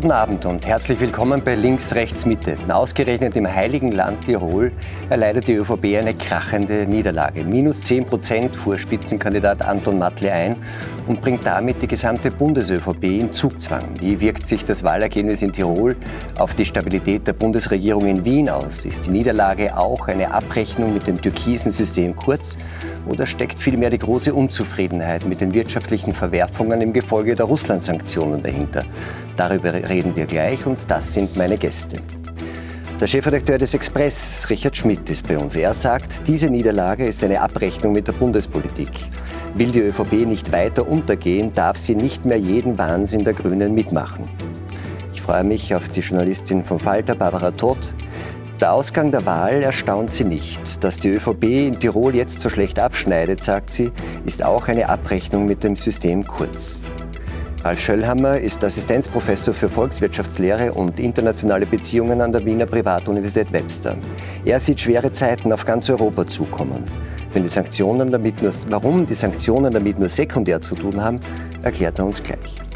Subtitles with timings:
[0.00, 2.56] Guten Abend und herzlich willkommen bei Links, Rechts, Mitte.
[2.70, 4.72] Ausgerechnet im heiligen Land Tirol
[5.10, 7.44] erleidet die ÖVP eine krachende Niederlage.
[7.44, 10.56] Minus 10 Prozent fuhr Spitzenkandidat Anton Matle ein
[11.06, 13.82] und bringt damit die gesamte Bundes-ÖVP in Zugzwang.
[14.00, 15.94] Wie wirkt sich das Wahlergebnis in Tirol
[16.38, 18.86] auf die Stabilität der Bundesregierung in Wien aus?
[18.86, 22.56] Ist die Niederlage auch eine Abrechnung mit dem türkisen System Kurz?
[23.06, 28.84] Oder steckt vielmehr die große Unzufriedenheit mit den wirtschaftlichen Verwerfungen im Gefolge der Russland-Sanktionen dahinter?
[29.36, 31.98] Darüber reden wir gleich und das sind meine Gäste.
[33.00, 35.56] Der Chefredakteur des Express, Richard Schmidt, ist bei uns.
[35.56, 38.90] Er sagt, diese Niederlage ist eine Abrechnung mit der Bundespolitik.
[39.54, 44.28] Will die ÖVP nicht weiter untergehen, darf sie nicht mehr jeden Wahnsinn der Grünen mitmachen.
[45.14, 47.94] Ich freue mich auf die Journalistin vom Falter, Barbara Todt.
[48.60, 50.84] Der Ausgang der Wahl erstaunt sie nicht.
[50.84, 53.90] Dass die ÖVP in Tirol jetzt so schlecht abschneidet, sagt sie,
[54.26, 56.82] ist auch eine Abrechnung mit dem System Kurz.
[57.64, 63.96] Ralf Schöllhammer ist Assistenzprofessor für Volkswirtschaftslehre und internationale Beziehungen an der Wiener Privatuniversität Webster.
[64.44, 66.84] Er sieht schwere Zeiten auf ganz Europa zukommen.
[67.32, 71.18] Wenn die Sanktionen damit nur, warum die Sanktionen damit nur sekundär zu tun haben,
[71.62, 72.69] erklärt er uns gleich.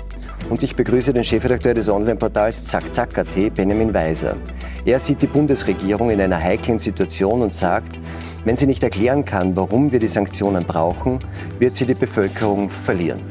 [0.50, 4.36] Und ich begrüße den Chefredakteur des Online-Portals ZackZack.at, Benjamin Weiser.
[4.84, 7.98] Er sieht die Bundesregierung in einer heiklen Situation und sagt,
[8.44, 11.18] wenn sie nicht erklären kann, warum wir die Sanktionen brauchen,
[11.58, 13.22] wird sie die Bevölkerung verlieren.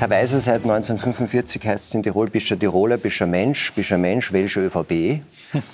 [0.00, 4.60] Herr Weiser, seit 1945 heißt es in Tirol Bischer Tiroler, Bischer Mensch, Bischer Mensch, Welsche
[4.66, 5.20] ÖVP.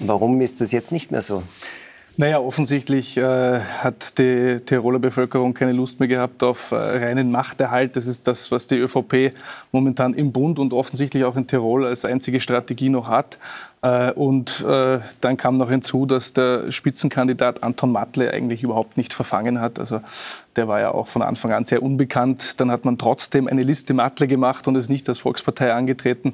[0.01, 1.43] Warum ist das jetzt nicht mehr so?
[2.17, 7.97] Naja, offensichtlich äh, hat die Tiroler Bevölkerung keine Lust mehr gehabt auf äh, reinen Machterhalt.
[7.97, 9.33] Das ist das, was die ÖVP
[9.73, 13.39] momentan im Bund und offensichtlich auch in Tirol als einzige Strategie noch hat.
[13.85, 19.13] Äh, und äh, dann kam noch hinzu, dass der Spitzenkandidat Anton Matle eigentlich überhaupt nicht
[19.13, 19.79] verfangen hat.
[19.79, 20.01] Also
[20.57, 22.61] der war ja auch von Anfang an sehr unbekannt.
[22.61, 26.33] Dann hat man trotzdem eine Liste Matle gemacht und ist nicht als Volkspartei angetreten.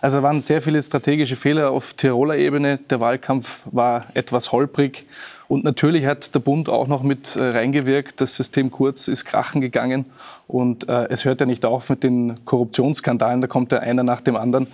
[0.00, 2.78] Also waren sehr viele strategische Fehler auf Tiroler Ebene.
[2.78, 5.04] Der Wahlkampf war etwas holprig.
[5.48, 8.22] Und natürlich hat der Bund auch noch mit äh, reingewirkt.
[8.22, 10.06] Das System Kurz ist krachen gegangen.
[10.48, 13.40] Und es hört ja nicht auf mit den Korruptionsskandalen.
[13.40, 14.68] Da kommt ja einer nach dem anderen.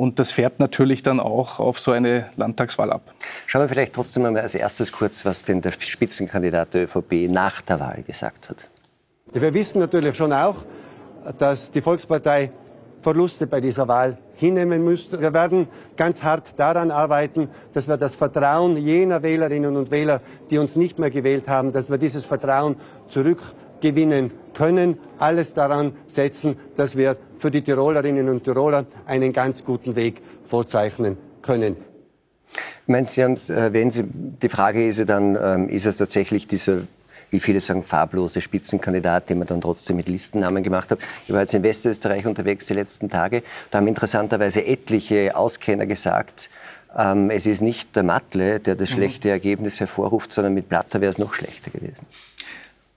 [0.00, 3.12] Und das färbt natürlich dann auch auf so eine Landtagswahl ab.
[3.46, 7.60] Schauen wir vielleicht trotzdem einmal als erstes kurz, was denn der Spitzenkandidat der ÖVP nach
[7.60, 8.56] der Wahl gesagt hat.
[9.34, 10.64] Wir wissen natürlich schon auch,
[11.38, 12.50] dass die Volkspartei
[13.02, 15.20] Verluste bei dieser Wahl hinnehmen müsste.
[15.20, 15.68] Wir werden
[15.98, 20.98] ganz hart daran arbeiten, dass wir das Vertrauen jener Wählerinnen und Wähler, die uns nicht
[20.98, 22.76] mehr gewählt haben, dass wir dieses Vertrauen
[23.80, 24.98] zurückgewinnen können.
[25.18, 31.16] Alles daran setzen, dass wir für die Tirolerinnen und Tiroler einen ganz guten Weg vorzeichnen
[31.42, 31.76] können.
[32.52, 34.02] Ich meine, Sie haben es erwähnt,
[34.42, 36.82] die Frage ist ja dann, ähm, ist es tatsächlich dieser
[37.32, 40.98] wie viele sagen, farblose Spitzenkandidat, den man dann trotzdem mit Listennamen gemacht hat.
[41.28, 43.44] Ich war jetzt in Westösterreich unterwegs die letzten Tage.
[43.70, 46.50] Da haben interessanterweise etliche Auskenner gesagt,
[46.98, 48.94] ähm, es ist nicht der Matle, der das mhm.
[48.94, 52.04] schlechte Ergebnis hervorruft, sondern mit Blatter wäre es noch schlechter gewesen.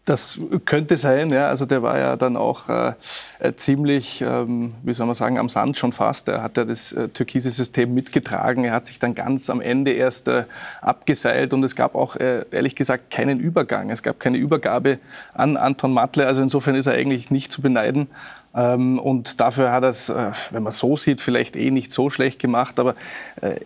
[0.05, 1.47] Das könnte sein, ja.
[1.47, 2.91] Also der war ja dann auch äh,
[3.39, 6.27] äh, ziemlich, ähm, wie soll man sagen, am Sand schon fast.
[6.27, 8.65] Er hat ja das äh, türkise System mitgetragen.
[8.65, 10.43] Er hat sich dann ganz am Ende erst äh,
[10.81, 13.91] abgeseilt und es gab auch äh, ehrlich gesagt keinen Übergang.
[13.91, 14.99] Es gab keine Übergabe
[15.33, 16.27] an Anton Matle.
[16.27, 18.09] Also insofern ist er eigentlich nicht zu beneiden.
[18.53, 22.09] Ähm, und dafür hat er es, äh, wenn man so sieht, vielleicht eh nicht so
[22.09, 22.77] schlecht gemacht.
[22.77, 22.93] Aber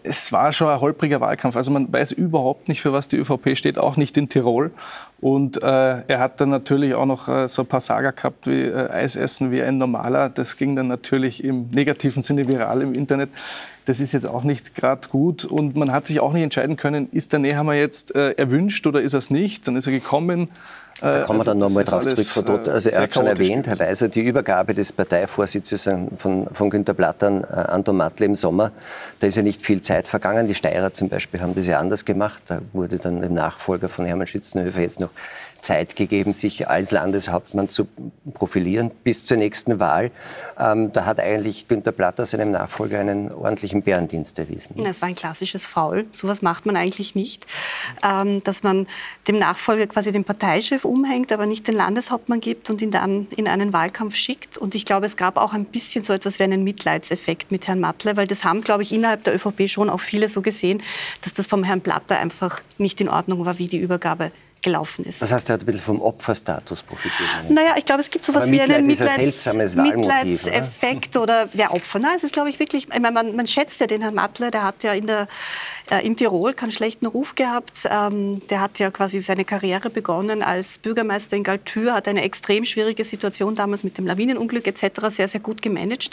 [0.04, 1.56] es war schon ein holpriger Wahlkampf.
[1.56, 4.70] Also man weiß überhaupt nicht, für was die ÖVP steht, auch nicht in Tirol.
[5.20, 8.64] Und äh, er hat dann natürlich auch noch äh, so ein paar Sager gehabt wie
[8.64, 10.30] äh, Eis essen wie ein normaler.
[10.30, 13.30] Das ging dann natürlich im negativen Sinne viral im Internet.
[13.86, 15.44] Das ist jetzt auch nicht gerade gut.
[15.44, 19.02] Und man hat sich auch nicht entscheiden können, ist der Nehammer jetzt äh, erwünscht oder
[19.02, 19.68] ist er es nicht?
[19.68, 20.50] Dann ist er gekommen.
[21.00, 22.68] Da kommen wir dann also nochmal drauf zurück, Frau Dott.
[22.68, 26.94] Äh, also er hat schon erwähnt, Herr Weiser, die Übergabe des Parteivorsitzes von, von Günter
[26.96, 28.72] Platt an äh, Anton Matle im Sommer,
[29.20, 30.48] da ist ja nicht viel Zeit vergangen.
[30.48, 32.44] Die Steirer zum Beispiel haben das ja anders gemacht.
[32.48, 35.07] Da wurde dann der Nachfolger von Hermann Schützenhöfer jetzt noch
[35.62, 37.88] Zeit gegeben, sich als Landeshauptmann zu
[38.34, 40.12] profilieren bis zur nächsten Wahl.
[40.58, 44.76] Ähm, da hat eigentlich Günter Platter seinem Nachfolger einen ordentlichen Bärendienst erwiesen.
[44.84, 46.06] Das war ein klassisches Foul.
[46.12, 47.46] Sowas macht man eigentlich nicht.
[48.04, 48.88] Ähm, dass man
[49.28, 53.48] dem Nachfolger quasi den Parteichef umhängt, aber nicht den Landeshauptmann gibt und ihn dann in
[53.48, 54.58] einen Wahlkampf schickt.
[54.58, 57.80] Und ich glaube, es gab auch ein bisschen so etwas wie einen Mitleidseffekt mit Herrn
[57.80, 60.82] Matle, weil das haben, glaube ich, innerhalb der ÖVP schon auch viele so gesehen,
[61.24, 64.32] dass das vom Herrn Platter einfach nicht in Ordnung war, wie die Übergabe
[64.68, 65.22] gelaufen ist.
[65.22, 67.50] Das heißt, er hat ein bisschen vom Opferstatus profitiert.
[67.50, 71.44] Naja, ich glaube, es gibt so etwas wie einen Mitleids Mitleidseffekt oder?
[71.46, 72.00] oder der Opfer.
[72.00, 74.52] Nein, es ist, glaube ich, wirklich, ich meine, man, man, schätzt ja den Herrn Matle,
[74.52, 75.28] der hat ja in der,
[75.90, 77.88] äh, in Tirol keinen schlechten Ruf gehabt.
[77.90, 82.66] Ähm, der hat ja quasi seine Karriere begonnen als Bürgermeister in Galtür, hat eine extrem
[82.66, 85.08] schwierige Situation damals mit dem Lawinenunglück etc.
[85.08, 86.10] sehr, sehr gut gemanagt.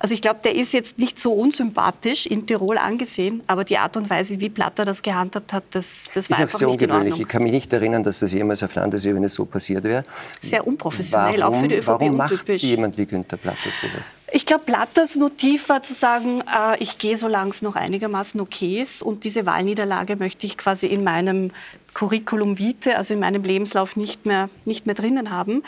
[0.00, 3.96] Also ich glaube, der ist jetzt nicht so unsympathisch in Tirol angesehen, aber die Art
[3.96, 6.82] und Weise, wie Platter das gehandhabt hat, das, das war ist einfach auch sehr nicht
[6.82, 7.20] ungewöhnlich.
[7.20, 10.04] Ich kann mich nicht erinnern, dass das jemals auf Landesebene so passiert wäre.
[10.42, 14.16] Sehr unprofessionell, warum, auch für die ÖVP Warum macht jemand wie Günther Platter sowas?
[14.32, 18.80] Ich glaube, Platters Motiv war zu sagen, äh, ich gehe, solange es noch einigermaßen okay
[18.80, 21.50] ist und diese Wahlniederlage möchte ich quasi in meinem
[21.98, 25.64] Curriculum vitae, also in meinem Lebenslauf nicht mehr, nicht mehr drinnen haben,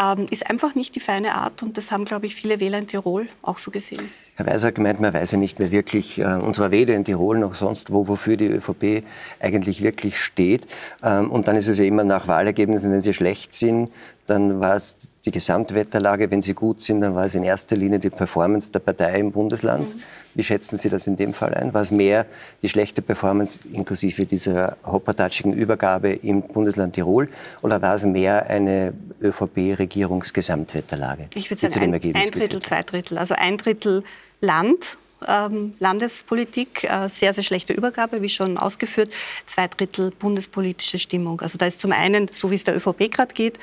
[0.00, 2.86] ähm, ist einfach nicht die feine Art und das haben, glaube ich, viele Wähler in
[2.86, 4.08] Tirol auch so gesehen.
[4.36, 7.04] Herr Weiser hat gemeint, man weiß ja nicht mehr wirklich, äh, und zwar weder in
[7.04, 9.04] Tirol noch sonst wo, wofür die ÖVP
[9.40, 10.68] eigentlich wirklich steht.
[11.02, 13.90] Ähm, und dann ist es ja immer nach Wahlergebnissen, wenn sie schlecht sind,
[14.26, 16.30] dann war es die Gesamtwetterlage.
[16.30, 19.32] Wenn sie gut sind, dann war es in erster Linie die Performance der Partei im
[19.32, 19.94] Bundesland.
[19.94, 20.02] Mhm.
[20.34, 21.72] Wie schätzen Sie das in dem Fall ein?
[21.74, 22.26] War es mehr
[22.62, 27.28] die schlechte Performance inklusive dieser hoppertatschigen Übergabe im Bundesland Tirol
[27.62, 28.92] oder war es mehr eine
[29.22, 31.28] ÖVP-Regierungsgesamtwetterlage?
[31.34, 33.18] Ich würde sagen, ein, ein Drittel, zwei Drittel.
[33.18, 34.02] Also ein Drittel
[34.40, 39.10] Land ähm, Landespolitik, äh, sehr, sehr schlechte Übergabe, wie schon ausgeführt,
[39.46, 41.40] zwei Drittel bundespolitische Stimmung.
[41.40, 43.58] Also da ist zum einen, so wie es der ÖVP gerade geht,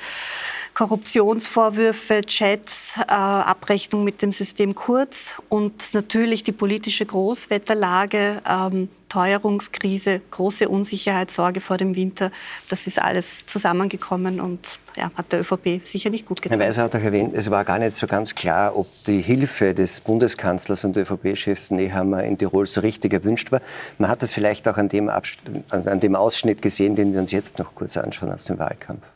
[0.74, 10.22] Korruptionsvorwürfe, Chats, äh, Abrechnung mit dem System Kurz und natürlich die politische Großwetterlage, ähm, Teuerungskrise,
[10.30, 12.30] große Unsicherheit, Sorge vor dem Winter.
[12.70, 14.60] Das ist alles zusammengekommen und
[14.96, 16.58] ja, hat der ÖVP sicher nicht gut getan.
[16.58, 19.74] Herr Weiser hat auch erwähnt, es war gar nicht so ganz klar, ob die Hilfe
[19.74, 23.60] des Bundeskanzlers und ÖVP-Chefs Nehammer in Tirol so richtig erwünscht war.
[23.98, 27.58] Man hat das vielleicht auch an dem, an dem Ausschnitt gesehen, den wir uns jetzt
[27.58, 29.06] noch kurz anschauen aus dem Wahlkampf.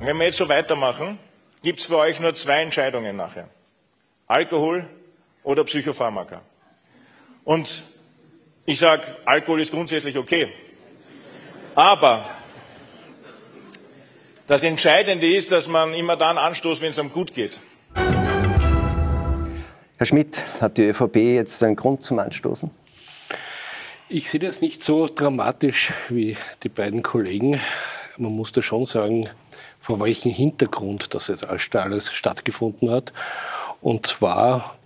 [0.00, 1.18] Wenn wir jetzt so weitermachen,
[1.62, 3.48] gibt es für euch nur zwei Entscheidungen nachher.
[4.26, 4.88] Alkohol
[5.42, 6.40] oder Psychopharmaka.
[7.44, 7.82] Und
[8.66, 10.48] ich sage, Alkohol ist grundsätzlich okay.
[11.74, 12.28] Aber
[14.46, 17.60] das Entscheidende ist, dass man immer dann anstoßt, wenn es einem gut geht.
[19.96, 22.70] Herr Schmidt, hat die ÖVP jetzt einen Grund zum Anstoßen?
[24.08, 27.60] Ich sehe das nicht so dramatisch wie die beiden Kollegen.
[28.16, 29.28] Man muss da schon sagen,
[29.80, 33.12] vor welchem Hintergrund das jetzt alles stattgefunden hat.
[33.80, 34.76] Und zwar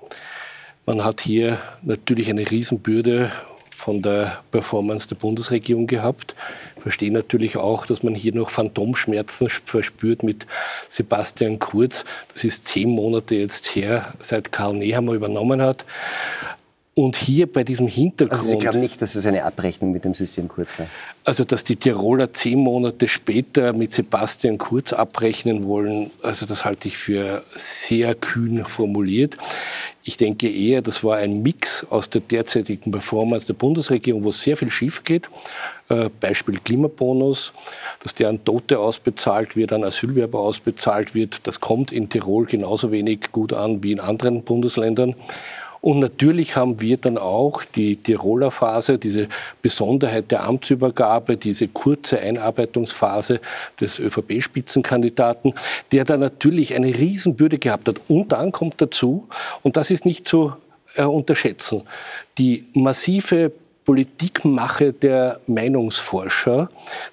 [0.87, 3.31] man hat hier natürlich eine Riesenbürde
[3.75, 6.35] von der Performance der Bundesregierung gehabt.
[6.77, 10.47] Ich verstehe natürlich auch, dass man hier noch Phantomschmerzen verspürt mit
[10.89, 12.05] Sebastian Kurz.
[12.33, 15.85] Das ist zehn Monate jetzt her, seit Karl Nehammer übernommen hat.
[16.97, 18.41] Und hier bei diesem Hintergrund.
[18.41, 20.87] Also Sie glauben nicht, dass es eine Abrechnung mit dem System Kurz war?
[21.25, 26.87] Also, dass die Tiroler zehn Monate später mit Sebastian Kurz abrechnen wollen, also das halte
[26.87, 29.37] ich für sehr kühn formuliert.
[30.05, 34.57] Ich denke eher, das war ein Mix aus der derzeitigen Performance der Bundesregierung, wo sehr
[34.57, 35.31] viel schief geht.
[35.89, 37.53] Äh, Beispiel Klimabonus,
[38.03, 41.41] dass der an Tote ausbezahlt wird, an Asylwerber ausbezahlt wird.
[41.45, 45.17] Das kommt in Tirol genauso wenig gut an wie in anderen Bundesländern.
[45.85, 49.29] Und natürlich haben wir dann auch die Tiroler Phase, diese
[49.61, 53.39] Besonderheit der Amtsübergabe, diese kurze Einarbeitungsphase
[53.79, 55.53] des ÖVP-Spitzenkandidaten,
[55.93, 58.01] der da natürlich eine Riesenbürde gehabt hat.
[58.09, 59.29] Und dann kommt dazu,
[59.63, 60.55] und das ist nicht zu
[60.95, 61.83] äh, unterschätzen,
[62.39, 63.53] die massive
[63.85, 66.71] Politikmache der Meinungsforscher,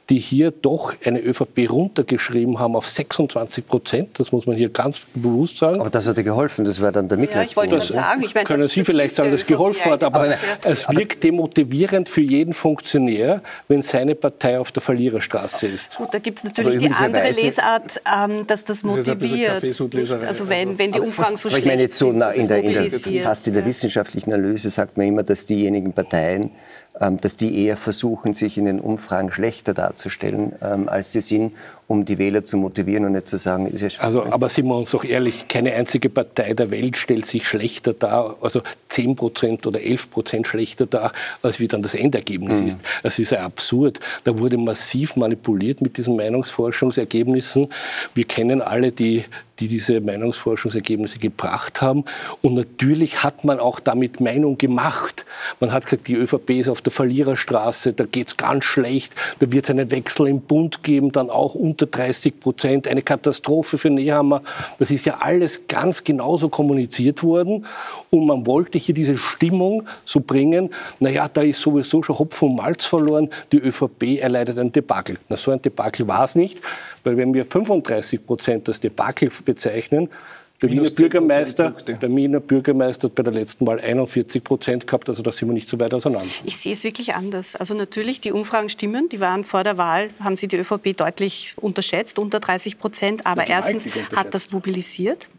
[0.10, 4.20] die hier doch eine ÖVP runtergeschrieben haben auf 26 Prozent.
[4.20, 5.82] Das muss man hier ganz bewusst sagen.
[5.82, 7.72] Aber das hat ja geholfen, das war dann der Mitleidspunkt.
[7.72, 10.22] Ja, ich wollte sagen, ich meine, können Sie vielleicht sagen, dass es geholfen hat, aber,
[10.22, 15.98] aber es wirkt demotivierend für jeden Funktionär, wenn seine Partei auf der Verliererstraße ist.
[15.98, 19.62] Gut, da gibt es natürlich die andere Lesart, ähm, dass das motiviert.
[19.62, 22.48] Das also wenn, wenn die Umfragen so aber schlecht ich meine jetzt so sind, in
[22.48, 26.52] der, in der, fast in der wissenschaftlichen Analyse sagt man immer, dass diejenigen Parteien,
[27.22, 31.54] dass die eher versuchen, sich in den Umfragen schlechter darzustellen, ähm, als sie sind,
[31.92, 34.06] um die Wähler zu motivieren und nicht zu sagen, ist ja schon.
[34.06, 37.92] Also, aber sind wir uns doch ehrlich, keine einzige Partei der Welt stellt sich schlechter
[37.92, 42.68] dar, also 10 Prozent oder 11 Prozent schlechter dar, als wie dann das Endergebnis mhm.
[42.68, 42.80] ist.
[43.04, 44.00] Das ist ja absurd.
[44.24, 47.68] Da wurde massiv manipuliert mit diesen Meinungsforschungsergebnissen.
[48.16, 49.26] Wir kennen alle die,
[49.62, 52.04] die diese Meinungsforschungsergebnisse gebracht haben.
[52.42, 55.26] Und natürlich hat man auch damit Meinung gemacht.
[55.60, 59.52] Man hat gesagt, die ÖVP ist auf der Verliererstraße, da geht es ganz schlecht, da
[59.52, 63.78] wird es einen Wechsel im Bund geben, dann auch unter unter 30 Prozent, eine Katastrophe
[63.78, 64.42] für Nehammer.
[64.78, 67.66] Das ist ja alles ganz genauso kommuniziert worden.
[68.10, 70.70] Und man wollte hier diese Stimmung so bringen,
[71.00, 75.18] naja, da ist sowieso schon Hopfen und Malz verloren, die ÖVP erleidet ein Debakel.
[75.30, 76.60] Na, so ein Debakel war es nicht,
[77.04, 80.10] weil wenn wir 35 Prozent das Debakel bezeichnen,
[80.62, 85.24] Der Wiener, Bürgermeister, der Wiener Bürgermeister hat bei der letzten Wahl 41 Prozent gehabt, also
[85.24, 86.28] da sind wir nicht so weit auseinander.
[86.44, 87.56] Ich sehe es wirklich anders.
[87.56, 91.54] Also natürlich, die Umfragen stimmen, die waren vor der Wahl, haben sie die ÖVP deutlich
[91.56, 95.30] unterschätzt, unter 30 Prozent, aber erstens hat das mobilisiert.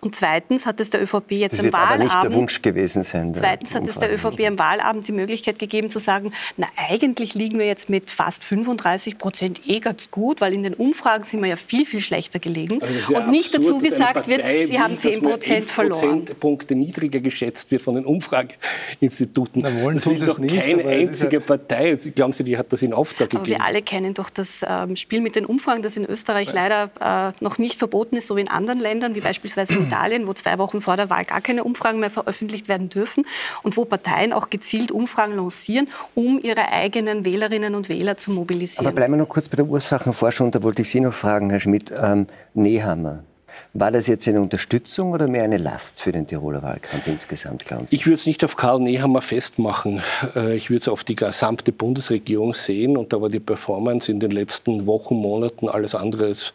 [0.00, 2.04] Und zweitens hat es der ÖVP jetzt das am Wahlabend.
[2.04, 3.34] Nicht der Wunsch gewesen sein.
[3.34, 7.58] Zweitens hat es der ÖVP am Wahlabend die Möglichkeit gegeben zu sagen, na eigentlich liegen
[7.58, 11.48] wir jetzt mit fast 35 Prozent eh ganz gut, weil in den Umfragen sind wir
[11.48, 12.82] ja viel, viel schlechter gelegen.
[12.82, 16.24] Also ja und nicht absurd, dazu gesagt wird, Sie haben 10 Prozent verloren.
[16.38, 19.62] Punkte niedriger geschätzt wird von den Umfrageinstituten.
[19.62, 21.94] Na, wollen das das doch nicht, keine einzige ja Partei.
[21.94, 23.60] Glauben Sie, die hat das in Auftrag aber gegeben?
[23.60, 27.32] wir alle kennen doch das ähm, Spiel mit den Umfragen, das in Österreich leider äh,
[27.42, 30.58] noch nicht verboten ist, so wie in anderen Ländern, wie beispielsweise in Italien, wo zwei
[30.58, 33.26] Wochen vor der Wahl gar keine Umfragen mehr veröffentlicht werden dürfen
[33.62, 38.86] und wo Parteien auch gezielt Umfragen lancieren, um ihre eigenen Wählerinnen und Wähler zu mobilisieren.
[38.86, 40.50] Aber bleiben wir noch kurz bei der Ursachenforschung.
[40.50, 41.90] Da wollte ich Sie noch fragen, Herr Schmidt.
[42.00, 43.24] Ähm, Nehammer.
[43.72, 47.88] War das jetzt eine Unterstützung oder mehr eine Last für den Tiroler Wahlkampf insgesamt, glauben
[47.88, 47.96] Sie?
[47.96, 50.02] Ich würde es nicht auf Karl Nehammer festmachen.
[50.36, 52.96] Äh, ich würde es auf die gesamte Bundesregierung sehen.
[52.96, 56.52] Und da war die Performance in den letzten Wochen, Monaten alles andere als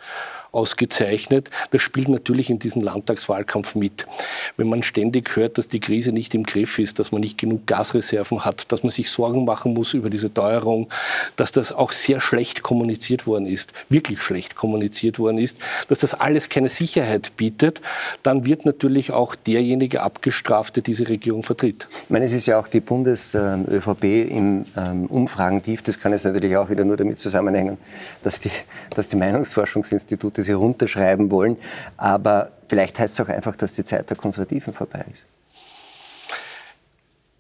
[0.52, 1.50] ausgezeichnet.
[1.72, 4.06] Das spielt natürlich in diesem Landtagswahlkampf mit.
[4.58, 7.68] Wenn man ständig hört, dass die Krise nicht im Griff ist, dass man nicht genug
[7.68, 10.90] Gasreserven hat, dass man sich Sorgen machen muss über diese Teuerung,
[11.36, 16.14] dass das auch sehr schlecht kommuniziert worden ist, wirklich schlecht kommuniziert worden ist, dass das
[16.14, 17.82] alles keine Sicherheit bietet,
[18.24, 21.88] dann wird natürlich auch derjenige abgestraft, der diese Regierung vertritt.
[22.04, 25.82] Ich meine, es ist ja auch die Bundes-ÖVP im ähm, Umfragentief.
[25.82, 27.78] Das kann jetzt natürlich auch wieder nur damit zusammenhängen,
[28.24, 28.52] dass die,
[28.96, 31.58] dass die Meinungsforschungsinstitute sie runterschreiben wollen.
[31.98, 35.26] Aber vielleicht heißt es auch einfach, dass die Zeit der Konservativen vorbei ist.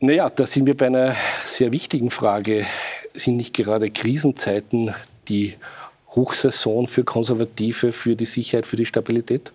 [0.01, 1.15] Naja, da sind wir bei einer
[1.46, 2.65] sehr wichtigen Frage.
[3.13, 4.94] Sind nicht gerade Krisenzeiten
[5.27, 5.56] die
[6.12, 9.51] Hochsaison für Konservative, für die Sicherheit, für die Stabilität?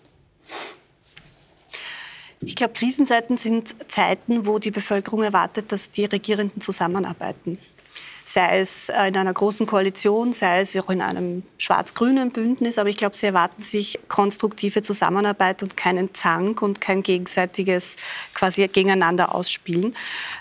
[2.40, 7.58] Ich glaube, Krisenzeiten sind Zeiten, wo die Bevölkerung erwartet, dass die Regierenden zusammenarbeiten
[8.24, 12.78] sei es in einer großen Koalition, sei es auch in einem schwarz-grünen Bündnis.
[12.78, 17.96] Aber ich glaube, sie erwarten sich konstruktive Zusammenarbeit und keinen Zank und kein gegenseitiges
[18.34, 19.94] quasi gegeneinander ausspielen.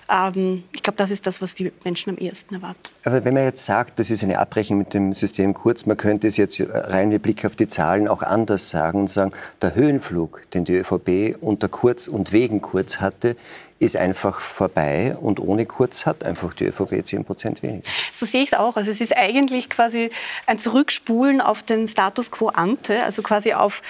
[0.09, 2.79] Ähm, ich glaube, das ist das, was die Menschen am ehesten erwarten.
[3.03, 6.27] Aber wenn man jetzt sagt, das ist eine Abrechnung mit dem System Kurz, man könnte
[6.27, 10.49] es jetzt rein mit Blick auf die Zahlen auch anders sagen und sagen, der Höhenflug,
[10.51, 13.35] den die ÖVP unter Kurz und wegen Kurz hatte,
[13.83, 17.83] ist einfach vorbei und ohne Kurz hat einfach die ÖVP 10 Prozent weniger.
[18.11, 18.77] So sehe ich es auch.
[18.77, 20.09] Also es ist eigentlich quasi
[20.45, 23.81] ein Zurückspulen auf den Status quo ante, also quasi auf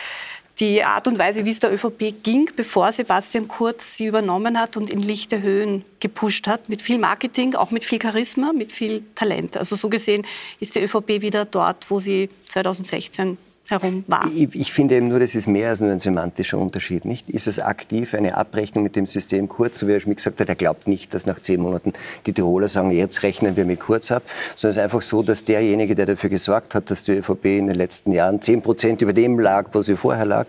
[0.60, 4.78] die Art und Weise, wie es der ÖVP ging, bevor Sebastian Kurz sie übernommen hat
[4.78, 9.04] und in lichte Höhen gepusht hat, mit viel Marketing, auch mit viel Charisma, mit viel
[9.16, 9.58] Talent.
[9.58, 10.26] Also so gesehen
[10.60, 13.38] ist die ÖVP wieder dort, wo sie 2016
[13.70, 14.30] herum war.
[14.36, 17.06] Ich, ich, finde eben nur, das ist mehr als nur ein semantischer Unterschied.
[17.06, 17.30] Nicht?
[17.30, 20.50] Ist es aktiv eine Abrechnung mit dem System Kurz, so wie er mir gesagt hat,
[20.50, 21.94] er glaubt nicht, dass nach zehn Monaten
[22.26, 24.24] die Tiroler sagen, jetzt rechnen wir mit Kurz ab,
[24.56, 27.68] sondern es ist einfach so, dass derjenige, der dafür gesorgt hat, dass die ÖVP in
[27.68, 30.46] den letzten Jahren zehn Prozent über dem lag, wo sie vorher lag,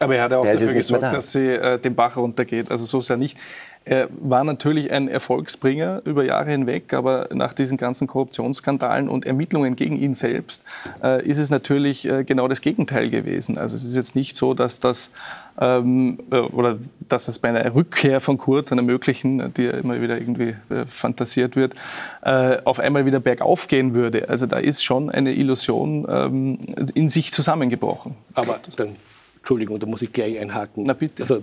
[0.00, 1.12] aber er hat auch dafür gesorgt, da.
[1.12, 2.70] dass sie äh, den Bach runtergeht.
[2.70, 3.36] Also so ist er nicht.
[3.88, 9.76] Er war natürlich ein Erfolgsbringer über Jahre hinweg, aber nach diesen ganzen Korruptionsskandalen und Ermittlungen
[9.76, 10.62] gegen ihn selbst
[11.02, 13.56] äh, ist es natürlich äh, genau das Gegenteil gewesen.
[13.56, 15.10] Also es ist jetzt nicht so, dass das
[15.58, 16.76] ähm, äh, oder
[17.08, 20.84] dass es bei einer Rückkehr von Kurz, einer möglichen, die ja immer wieder irgendwie äh,
[20.84, 21.74] fantasiert wird,
[22.20, 24.28] äh, auf einmal wieder bergauf gehen würde.
[24.28, 26.58] Also da ist schon eine Illusion ähm,
[26.92, 28.16] in sich zusammengebrochen.
[28.34, 28.90] Aber dann,
[29.38, 30.84] Entschuldigung, da muss ich gleich einhaken.
[30.86, 31.22] Na bitte.
[31.22, 31.42] Also,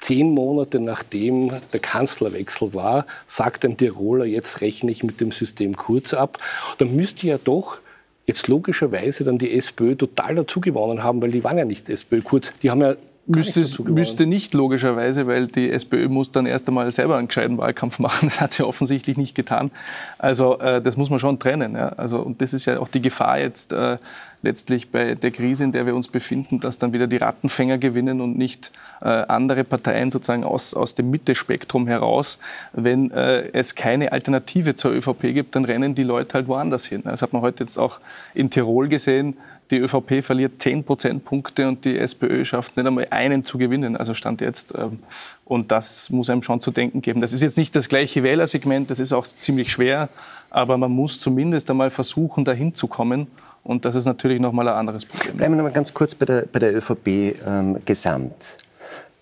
[0.00, 5.76] Zehn Monate nachdem der Kanzlerwechsel war, sagt ein Tiroler, jetzt rechne ich mit dem System
[5.76, 6.38] Kurz ab.
[6.78, 7.78] Dann müsste ja doch
[8.26, 12.22] jetzt logischerweise dann die SPÖ total dazu gewonnen haben, weil die waren ja nicht SPÖ
[12.22, 12.52] Kurz.
[12.62, 12.96] Die haben ja
[13.36, 17.98] Müsste, müsste nicht logischerweise, weil die SPÖ muss dann erst einmal selber einen gescheiten Wahlkampf
[18.00, 18.28] machen.
[18.28, 19.70] Das hat sie offensichtlich nicht getan.
[20.18, 21.74] Also äh, das muss man schon trennen.
[21.74, 21.90] Ja.
[21.90, 23.98] Also, und das ist ja auch die Gefahr jetzt äh,
[24.42, 28.20] letztlich bei der Krise, in der wir uns befinden, dass dann wieder die Rattenfänger gewinnen
[28.20, 32.38] und nicht äh, andere Parteien sozusagen aus, aus dem Mittelspektrum heraus.
[32.72, 37.02] Wenn äh, es keine Alternative zur ÖVP gibt, dann rennen die Leute halt woanders hin.
[37.04, 38.00] Das hat man heute jetzt auch
[38.34, 39.36] in Tirol gesehen
[39.70, 43.96] die ÖVP verliert 10 Prozentpunkte und die SPÖ schafft es nicht einmal einen zu gewinnen,
[43.96, 44.74] also Stand jetzt.
[44.76, 45.00] Ähm,
[45.44, 47.20] und das muss einem schon zu denken geben.
[47.20, 50.08] Das ist jetzt nicht das gleiche Wählersegment, das ist auch ziemlich schwer,
[50.50, 53.28] aber man muss zumindest einmal versuchen, dahin zu kommen.
[53.62, 55.36] Und das ist natürlich noch mal ein anderes Problem.
[55.36, 57.06] Bleiben wir noch mal ganz kurz bei der, bei der ÖVP
[57.46, 58.56] ähm, gesamt.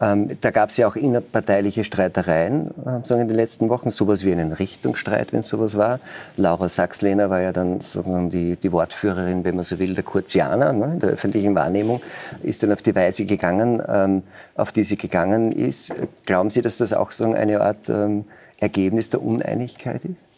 [0.00, 4.30] Ähm, da gab es ja auch innerparteiliche Streitereien äh, in den letzten Wochen, sowas wie
[4.30, 5.98] einen Richtungsstreit, wenn sowas war.
[6.36, 10.72] Laura Sachs-Lehner war ja dann sozusagen die, die Wortführerin, wenn man so will, der Kurzianer
[10.72, 12.00] ne, in der öffentlichen Wahrnehmung,
[12.42, 14.22] ist dann auf die Weise gegangen, ähm,
[14.54, 15.92] auf die sie gegangen ist.
[16.26, 18.24] Glauben Sie, dass das auch so eine Art ähm,
[18.60, 20.28] Ergebnis der Uneinigkeit ist?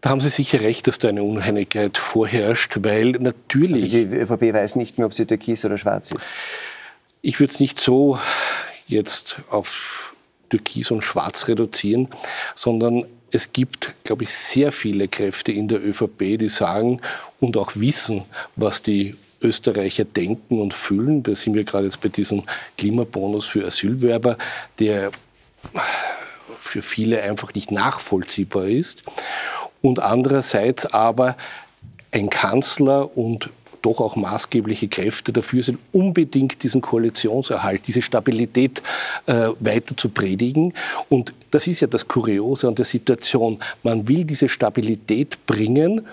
[0.00, 3.84] Da haben Sie sicher recht, dass da eine Uneinigkeit vorherrscht, weil natürlich.
[3.84, 6.26] Also die ÖVP weiß nicht mehr, ob sie türkis oder schwarz ist.
[7.24, 8.18] Ich würde es nicht so
[8.88, 10.12] jetzt auf
[10.50, 12.08] türkis und schwarz reduzieren,
[12.56, 17.00] sondern es gibt, glaube ich, sehr viele Kräfte in der ÖVP, die sagen
[17.38, 18.24] und auch wissen,
[18.56, 21.22] was die Österreicher denken und fühlen.
[21.22, 22.42] Da sind wir gerade jetzt bei diesem
[22.76, 24.36] Klimabonus für Asylwerber,
[24.80, 25.12] der
[26.58, 29.04] für viele einfach nicht nachvollziehbar ist
[29.80, 31.36] und andererseits aber
[32.10, 33.50] ein Kanzler und
[33.82, 38.82] doch auch maßgebliche Kräfte dafür sind, unbedingt diesen Koalitionserhalt, diese Stabilität
[39.26, 40.72] äh, weiter zu predigen.
[41.08, 43.58] Und das ist ja das Kuriose an der Situation.
[43.82, 46.06] Man will diese Stabilität bringen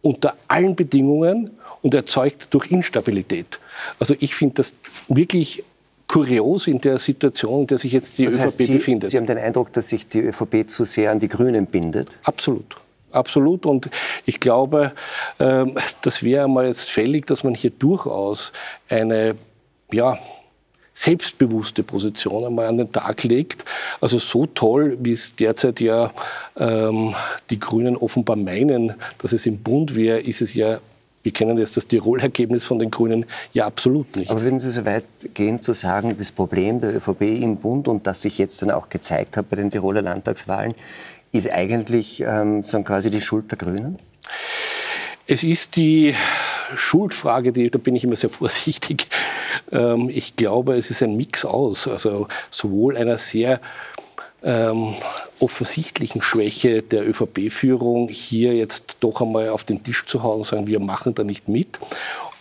[0.00, 1.50] unter allen Bedingungen
[1.82, 3.60] und erzeugt durch Instabilität.
[3.98, 4.74] Also ich finde das
[5.08, 5.62] wirklich
[6.08, 9.10] kurios in der Situation, in der sich jetzt die das heißt, ÖVP Sie, befindet.
[9.10, 12.08] Sie haben den Eindruck, dass sich die ÖVP zu sehr an die Grünen bindet?
[12.24, 12.76] Absolut
[13.12, 13.66] absolut.
[13.66, 13.90] Und
[14.26, 14.92] ich glaube,
[15.38, 18.52] ähm, das wäre einmal jetzt fällig, dass man hier durchaus
[18.88, 19.34] eine,
[19.90, 20.18] ja,
[20.94, 23.64] selbstbewusste Position einmal an den Tag legt.
[24.00, 26.12] Also so toll, wie es derzeit ja
[26.56, 27.14] ähm,
[27.48, 30.80] die Grünen offenbar meinen, dass es im Bund wäre, ist es ja
[31.22, 34.30] wir kennen jetzt das Tirol-Ergebnis von den Grünen ja absolut nicht.
[34.30, 38.06] Aber würden Sie so weit gehen zu sagen, das Problem der ÖVP im Bund und
[38.06, 40.74] das sich jetzt dann auch gezeigt hat bei den Tiroler Landtagswahlen,
[41.32, 43.98] ist eigentlich ähm, so quasi die Schuld der Grünen?
[45.26, 46.14] Es ist die
[46.76, 49.08] Schuldfrage, die, da bin ich immer sehr vorsichtig.
[49.70, 51.86] Ähm, ich glaube, es ist ein Mix aus.
[51.86, 53.60] Also sowohl einer sehr
[54.42, 54.94] ähm,
[55.40, 60.66] offensichtlichen Schwäche der ÖVP-Führung, hier jetzt doch einmal auf den Tisch zu hauen und sagen,
[60.66, 61.78] wir machen da nicht mit,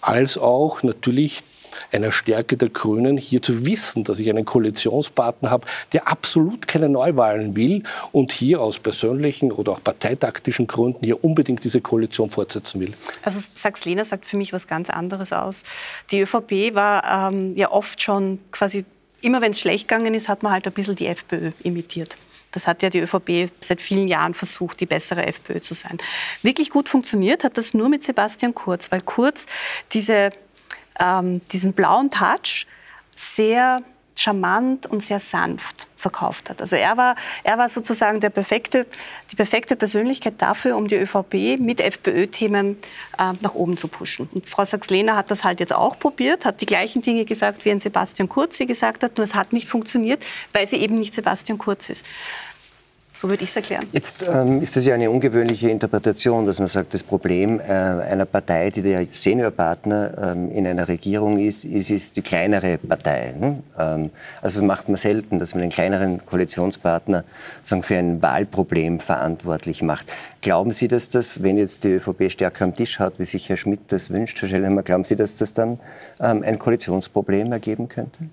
[0.02, 1.44] als auch natürlich
[1.92, 6.90] einer Stärke der Grünen, hier zu wissen, dass ich einen Koalitionspartner habe, der absolut keine
[6.90, 12.82] Neuwahlen will und hier aus persönlichen oder auch parteitaktischen Gründen hier unbedingt diese Koalition fortsetzen
[12.82, 12.94] will.
[13.24, 15.64] Also Sachs-Lehner sagt für mich was ganz anderes aus.
[16.12, 18.86] Die ÖVP war ähm, ja oft schon quasi,
[19.22, 22.18] immer wenn es schlecht gegangen ist, hat man halt ein bisschen die FPÖ imitiert.
[22.52, 25.98] Das hat ja die ÖVP seit vielen Jahren versucht, die bessere FPÖ zu sein.
[26.44, 29.46] Wirklich gut funktioniert hat das nur mit Sebastian Kurz, weil Kurz
[29.94, 30.32] diese
[31.00, 32.66] ähm, diesen blauen Touch
[33.16, 33.82] sehr
[34.16, 36.62] charmant und sehr sanft verkauft hat.
[36.62, 38.86] Also er war, er war sozusagen der perfekte,
[39.32, 42.78] die perfekte Persönlichkeit dafür, um die ÖVP mit FPÖ-Themen
[43.18, 44.30] äh, nach oben zu pushen.
[44.34, 47.72] Und Frau Sachs-Lehner hat das halt jetzt auch probiert, hat die gleichen Dinge gesagt, wie
[47.72, 50.22] ein Sebastian Kurz sie gesagt hat, nur es hat nicht funktioniert,
[50.54, 52.06] weil sie eben nicht Sebastian Kurz ist.
[53.14, 53.88] So würde ich es erklären.
[53.92, 58.24] Jetzt ähm, ist das ja eine ungewöhnliche Interpretation, dass man sagt, das Problem äh, einer
[58.26, 63.34] Partei, die der Seniorpartner ähm, in einer Regierung ist, ist, ist die kleinere Partei.
[63.38, 63.64] Ne?
[63.78, 67.26] Ähm, also das macht man selten, dass man einen kleineren Koalitionspartner
[67.64, 70.14] sagen, für ein Wahlproblem verantwortlich macht.
[70.40, 73.58] Glauben Sie, dass das, wenn jetzt die ÖVP stärker am Tisch hat, wie sich Herr
[73.58, 75.80] Schmidt das wünscht, Herr Schellhammer, glauben Sie, dass das dann
[76.22, 78.30] ähm, ein Koalitionsproblem ergeben könnte?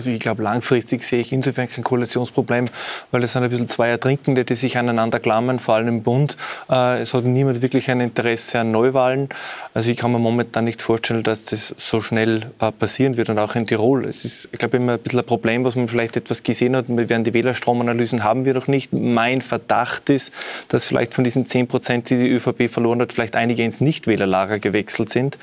[0.00, 2.68] Also ich glaube, langfristig sehe ich insofern kein Koalitionsproblem,
[3.10, 6.38] weil es sind ein bisschen zwei Ertrinkende, die sich aneinander klammern, vor allem im Bund.
[6.70, 9.28] Äh, es hat niemand wirklich ein Interesse an Neuwahlen.
[9.74, 13.38] Also ich kann mir momentan nicht vorstellen, dass das so schnell äh, passieren wird und
[13.38, 14.06] auch in Tirol.
[14.06, 16.86] Es ist, ich glaube, immer ein bisschen ein Problem, was man vielleicht etwas gesehen hat.
[16.88, 18.94] Wir werden die Wählerstromanalysen haben wir noch nicht.
[18.94, 20.32] Mein Verdacht ist,
[20.68, 24.60] dass vielleicht von diesen 10 Prozent, die die ÖVP verloren hat, vielleicht einige ins Nichtwählerlager
[24.60, 25.36] gewechselt sind.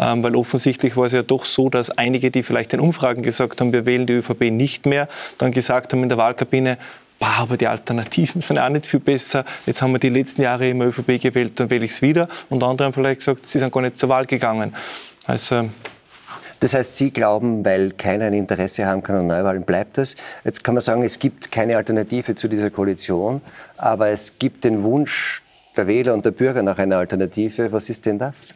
[0.00, 3.60] Ähm, weil offensichtlich war es ja doch so, dass einige, die vielleicht in Umfragen gesagt
[3.60, 5.08] haben, wir wählen wählen die ÖVP nicht mehr,
[5.38, 6.78] dann gesagt haben in der Wahlkabine,
[7.18, 9.44] bah, aber die Alternativen sind auch nicht viel besser.
[9.66, 12.28] Jetzt haben wir die letzten Jahre immer ÖVP gewählt, dann wähle ich es wieder.
[12.48, 14.74] Und andere haben vielleicht gesagt, sie sind gar nicht zur Wahl gegangen.
[15.26, 15.68] Also
[16.60, 20.14] das heißt, Sie glauben, weil keiner ein Interesse haben kann an Neuwahlen, bleibt das.
[20.44, 23.40] Jetzt kann man sagen, es gibt keine Alternative zu dieser Koalition,
[23.78, 25.42] aber es gibt den Wunsch
[25.74, 27.72] der Wähler und der Bürger nach einer Alternative.
[27.72, 28.48] Was ist denn das?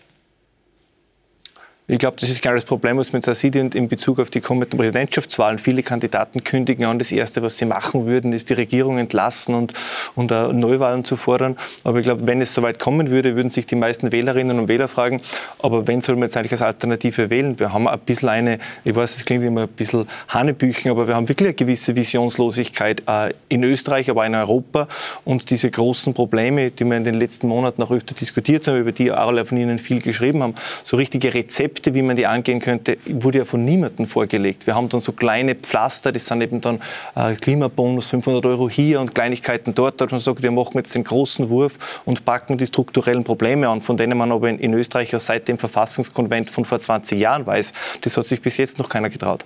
[1.87, 4.41] Ich glaube, das ist genau das Problem, was man jetzt sieht in Bezug auf die
[4.41, 5.59] kommenden Präsidentschaftswahlen.
[5.59, 9.75] Viele Kandidaten kündigen an, das Erste, was sie machen würden, ist die Regierung entlassen und,
[10.15, 11.59] und uh, Neuwahlen zu fordern.
[11.83, 14.89] Aber ich glaube, wenn es soweit kommen würde, würden sich die meisten Wählerinnen und Wähler
[14.89, 15.21] fragen,
[15.59, 17.59] aber wen soll man jetzt eigentlich als Alternative wählen?
[17.59, 21.15] Wir haben ein bisschen eine, ich weiß, es klingt immer ein bisschen Hanebüchen, aber wir
[21.15, 24.89] haben wirklich eine gewisse Visionslosigkeit uh, in Österreich, aber in Europa.
[25.27, 28.93] Und diese großen Probleme, die wir in den letzten Monaten auch öfter diskutiert haben, über
[28.93, 32.61] die alle von Ihnen viel geschrieben haben, so richtige Rezepte Konzepte, wie man die angehen
[32.61, 34.67] könnte, wurde ja von niemandem vorgelegt.
[34.67, 36.81] Wir haben dann so kleine Pflaster, das sind eben dann
[37.17, 41.03] äh, Klimabonus, 500 Euro hier und Kleinigkeiten dort, dass man sagt, wir machen jetzt den
[41.03, 45.11] großen Wurf und packen die strukturellen Probleme an, von denen man aber in, in Österreich
[45.11, 47.73] ja seit dem Verfassungskonvent von vor 20 Jahren weiß.
[48.03, 49.45] Das hat sich bis jetzt noch keiner getraut.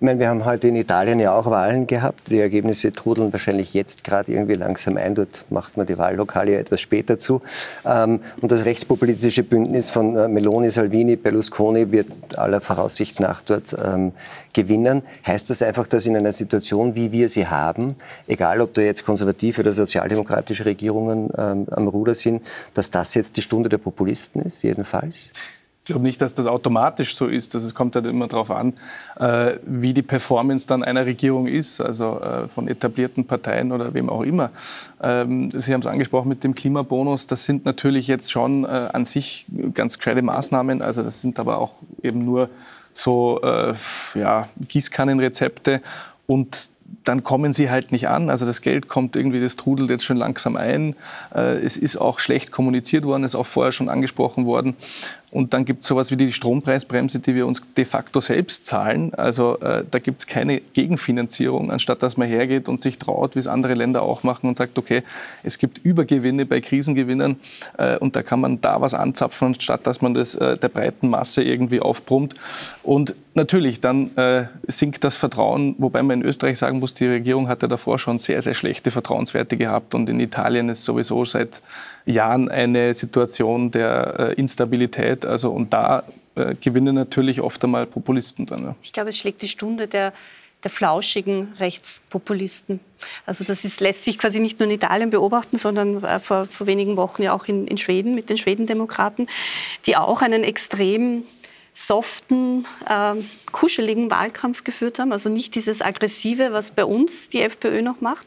[0.00, 2.30] Ich meine, wir haben heute in Italien ja auch Wahlen gehabt.
[2.30, 5.14] Die Ergebnisse trudeln wahrscheinlich jetzt gerade irgendwie langsam ein.
[5.14, 7.42] Dort macht man die Wahllokale ja etwas später zu.
[7.84, 13.76] Ähm, und das rechtspopulistische Bündnis von äh, Meloni, Salvini, Berlusconi wird aller Voraussicht nach dort
[13.84, 14.12] ähm,
[14.54, 15.02] gewinnen.
[15.26, 19.04] Heißt das einfach, dass in einer Situation, wie wir sie haben, egal ob da jetzt
[19.04, 24.40] konservative oder sozialdemokratische Regierungen ähm, am Ruder sind, dass das jetzt die Stunde der Populisten
[24.40, 25.32] ist, jedenfalls?
[25.90, 27.52] Ich glaube nicht, dass das automatisch so ist.
[27.56, 28.74] Also es kommt halt immer darauf an,
[29.18, 34.08] äh, wie die Performance dann einer Regierung ist, also äh, von etablierten Parteien oder wem
[34.08, 34.50] auch immer.
[35.02, 37.26] Ähm, Sie haben es angesprochen mit dem Klimabonus.
[37.26, 40.80] Das sind natürlich jetzt schon äh, an sich ganz gescheite Maßnahmen.
[40.80, 41.72] Also das sind aber auch
[42.04, 42.50] eben nur
[42.92, 43.40] so
[44.14, 45.80] ja, Gießkannenrezepte.
[46.26, 46.70] Und
[47.04, 48.30] dann kommen sie halt nicht an.
[48.30, 50.96] Also das Geld kommt irgendwie, das trudelt jetzt schon langsam ein.
[51.30, 54.74] Es ist auch schlecht kommuniziert worden, ist auch vorher schon angesprochen worden.
[55.30, 59.14] Und dann gibt es sowas wie die Strompreisbremse, die wir uns de facto selbst zahlen.
[59.14, 63.38] Also äh, da gibt es keine Gegenfinanzierung, anstatt dass man hergeht und sich traut, wie
[63.38, 65.02] es andere Länder auch machen und sagt, okay,
[65.44, 67.36] es gibt Übergewinne bei Krisengewinnern
[67.78, 71.08] äh, und da kann man da was anzapfen, anstatt dass man das äh, der breiten
[71.08, 72.34] Masse irgendwie aufbrummt.
[72.82, 77.48] Und natürlich, dann äh, sinkt das Vertrauen, wobei man in Österreich sagen muss, die Regierung
[77.48, 81.62] hatte davor schon sehr, sehr schlechte Vertrauenswerte gehabt und in Italien ist sowieso seit
[82.06, 85.26] Jahren eine Situation der äh, Instabilität.
[85.26, 88.64] Also, und da äh, gewinnen natürlich oft einmal Populisten dann.
[88.64, 88.74] Ja.
[88.82, 90.12] Ich glaube, es schlägt die Stunde der,
[90.62, 92.80] der flauschigen Rechtspopulisten.
[93.26, 96.66] Also das ist, lässt sich quasi nicht nur in Italien beobachten, sondern äh, vor, vor
[96.66, 99.28] wenigen Wochen ja auch in, in Schweden mit den Schwedendemokraten,
[99.86, 101.24] die auch einen extrem
[101.72, 103.14] soften, äh,
[103.52, 105.12] kuscheligen Wahlkampf geführt haben.
[105.12, 108.26] Also nicht dieses aggressive, was bei uns die FPÖ noch macht.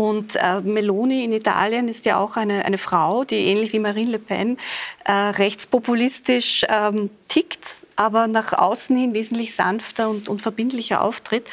[0.00, 4.12] Und äh, Meloni in Italien ist ja auch eine, eine Frau, die ähnlich wie Marine
[4.12, 4.56] Le Pen
[5.04, 11.50] äh, rechtspopulistisch ähm, tickt, aber nach außen hin wesentlich sanfter und, und verbindlicher auftritt.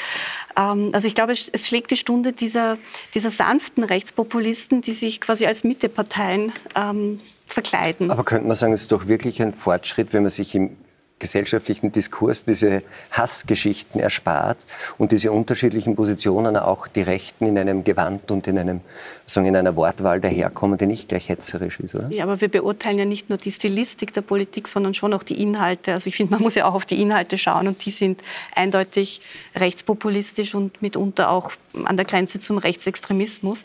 [0.55, 2.77] Ähm, also ich glaube, es, es, schlägt die Stunde dieser,
[3.13, 8.11] dieser sanften Rechtspopulisten, die sich quasi als Mitteparteien ähm, verkleiden.
[8.11, 10.77] Aber könnte man sagen, es ist doch wirklich ein Fortschritt, wenn man sich im
[11.19, 14.57] gesellschaftlichen Diskurs diese Hassgeschichten erspart
[14.97, 18.81] und diese unterschiedlichen Positionen auch die Rechten in einem Gewand und in einem
[19.25, 22.09] sagen in einer Wortwahl daherkommen, die nicht gleich hetzerisch ist, oder?
[22.09, 25.41] Ja, aber wir beurteilen ja nicht nur die Stilistik der Politik, sondern schon auch die
[25.41, 25.93] Inhalte.
[25.93, 28.21] Also ich finde, man muss ja auch auf die Inhalte schauen und die sind
[28.55, 29.21] eindeutig
[29.55, 31.51] rechtspopulistisch und mitunter auch
[31.85, 33.63] an der Grenze zum Rechtsextremismus.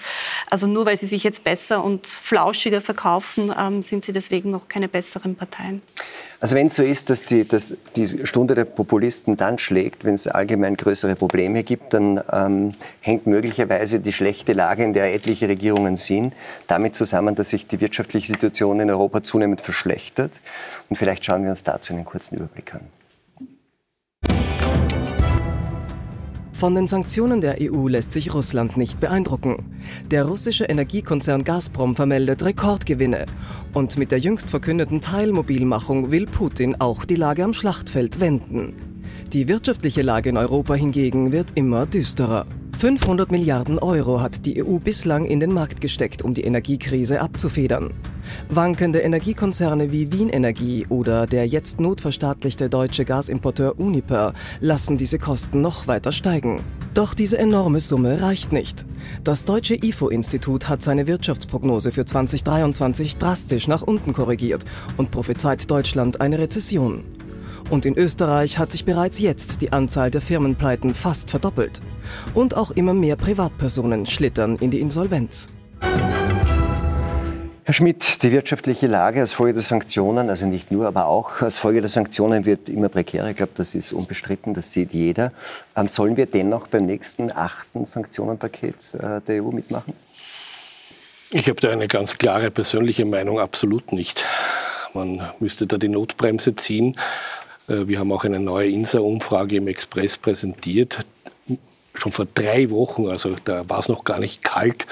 [0.50, 4.68] Also nur weil sie sich jetzt besser und flauschiger verkaufen, ähm, sind sie deswegen noch
[4.68, 5.82] keine besseren Parteien.
[6.40, 10.14] Also wenn es so ist, dass die, dass die Stunde der Populisten dann schlägt, wenn
[10.14, 15.48] es allgemein größere Probleme gibt, dann ähm, hängt möglicherweise die schlechte Lage, in der etliche
[15.48, 16.34] Regierungen sind,
[16.66, 20.40] damit zusammen, dass sich die wirtschaftliche Situation in Europa zunehmend verschlechtert.
[20.88, 22.80] Und vielleicht schauen wir uns dazu einen kurzen Überblick an.
[26.62, 29.64] Von den Sanktionen der EU lässt sich Russland nicht beeindrucken.
[30.12, 33.26] Der russische Energiekonzern Gazprom vermeldet Rekordgewinne.
[33.74, 38.74] Und mit der jüngst verkündeten Teilmobilmachung will Putin auch die Lage am Schlachtfeld wenden.
[39.32, 42.46] Die wirtschaftliche Lage in Europa hingegen wird immer düsterer.
[42.78, 47.92] 500 Milliarden Euro hat die EU bislang in den Markt gesteckt, um die Energiekrise abzufedern.
[48.48, 55.60] Wankende Energiekonzerne wie Wien Energie oder der jetzt notverstaatlichte deutsche Gasimporteur Uniper lassen diese Kosten
[55.60, 56.62] noch weiter steigen.
[56.94, 58.84] Doch diese enorme Summe reicht nicht.
[59.24, 64.64] Das deutsche IFO-Institut hat seine Wirtschaftsprognose für 2023 drastisch nach unten korrigiert
[64.96, 67.04] und prophezeit Deutschland eine Rezession.
[67.70, 71.80] Und in Österreich hat sich bereits jetzt die Anzahl der Firmenpleiten fast verdoppelt.
[72.34, 75.48] Und auch immer mehr Privatpersonen schlittern in die Insolvenz.
[77.64, 81.58] Herr Schmidt, die wirtschaftliche Lage als Folge der Sanktionen, also nicht nur, aber auch als
[81.58, 83.30] Folge der Sanktionen wird immer prekärer.
[83.30, 85.30] Ich glaube, das ist unbestritten, das sieht jeder.
[85.76, 89.92] Ähm, sollen wir dennoch beim nächsten achten Sanktionenpaket äh, der EU mitmachen?
[91.30, 94.24] Ich habe da eine ganz klare persönliche Meinung, absolut nicht.
[94.92, 96.96] Man müsste da die Notbremse ziehen.
[97.68, 101.06] Äh, wir haben auch eine neue INSA-Umfrage im Express präsentiert.
[101.94, 104.86] Schon vor drei Wochen, also da war es noch gar nicht kalt,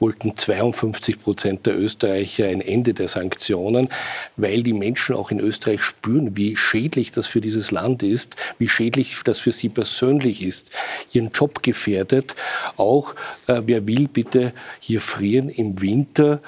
[0.00, 3.88] wollten 52 Prozent der Österreicher ein Ende der Sanktionen,
[4.36, 8.68] weil die Menschen auch in Österreich spüren, wie schädlich das für dieses Land ist, wie
[8.68, 10.70] schädlich das für sie persönlich ist,
[11.12, 12.34] ihren Job gefährdet.
[12.78, 13.14] Auch,
[13.48, 16.40] äh, wer will bitte hier frieren im Winter,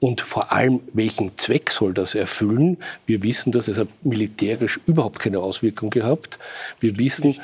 [0.00, 2.78] Und vor allem, welchen Zweck soll das erfüllen?
[3.06, 6.40] Wir wissen, dass es hat militärisch überhaupt keine Auswirkung gehabt.
[6.80, 7.38] Wir wissen,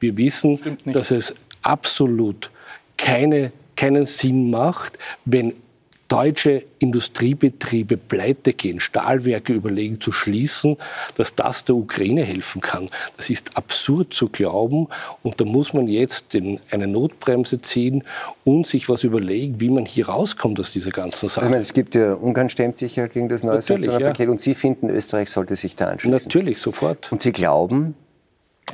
[0.00, 2.50] wir wissen dass es absolut
[2.96, 5.54] keine, keinen Sinn macht, wenn
[6.10, 10.76] deutsche Industriebetriebe pleite gehen, Stahlwerke überlegen zu schließen,
[11.14, 12.88] dass das der Ukraine helfen kann.
[13.16, 14.88] Das ist absurd zu glauben
[15.22, 18.02] und da muss man jetzt den, eine Notbremse ziehen
[18.44, 21.44] und sich was überlegen, wie man hier rauskommt aus dieser ganzen Sache.
[21.44, 24.30] Ich meine, es gibt ja, Ungarn stemmt sich ja gegen das neue Sanktionenpaket ja.
[24.32, 26.20] und Sie finden, Österreich sollte sich da anschließen.
[26.24, 27.12] Natürlich, sofort.
[27.12, 27.94] Und Sie glauben,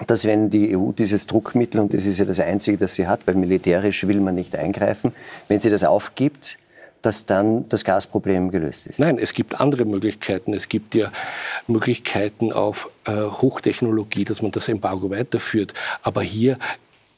[0.06, 3.26] dass wenn die EU dieses Druckmittel, und das ist ja das Einzige, das sie hat,
[3.26, 5.12] weil militärisch will man nicht eingreifen,
[5.48, 6.58] wenn sie das aufgibt,
[7.02, 8.98] dass dann das Gasproblem gelöst ist?
[8.98, 10.52] Nein, es gibt andere Möglichkeiten.
[10.52, 11.12] Es gibt ja
[11.68, 15.72] Möglichkeiten auf äh, Hochtechnologie, dass man das Embargo weiterführt.
[16.02, 16.58] Aber hier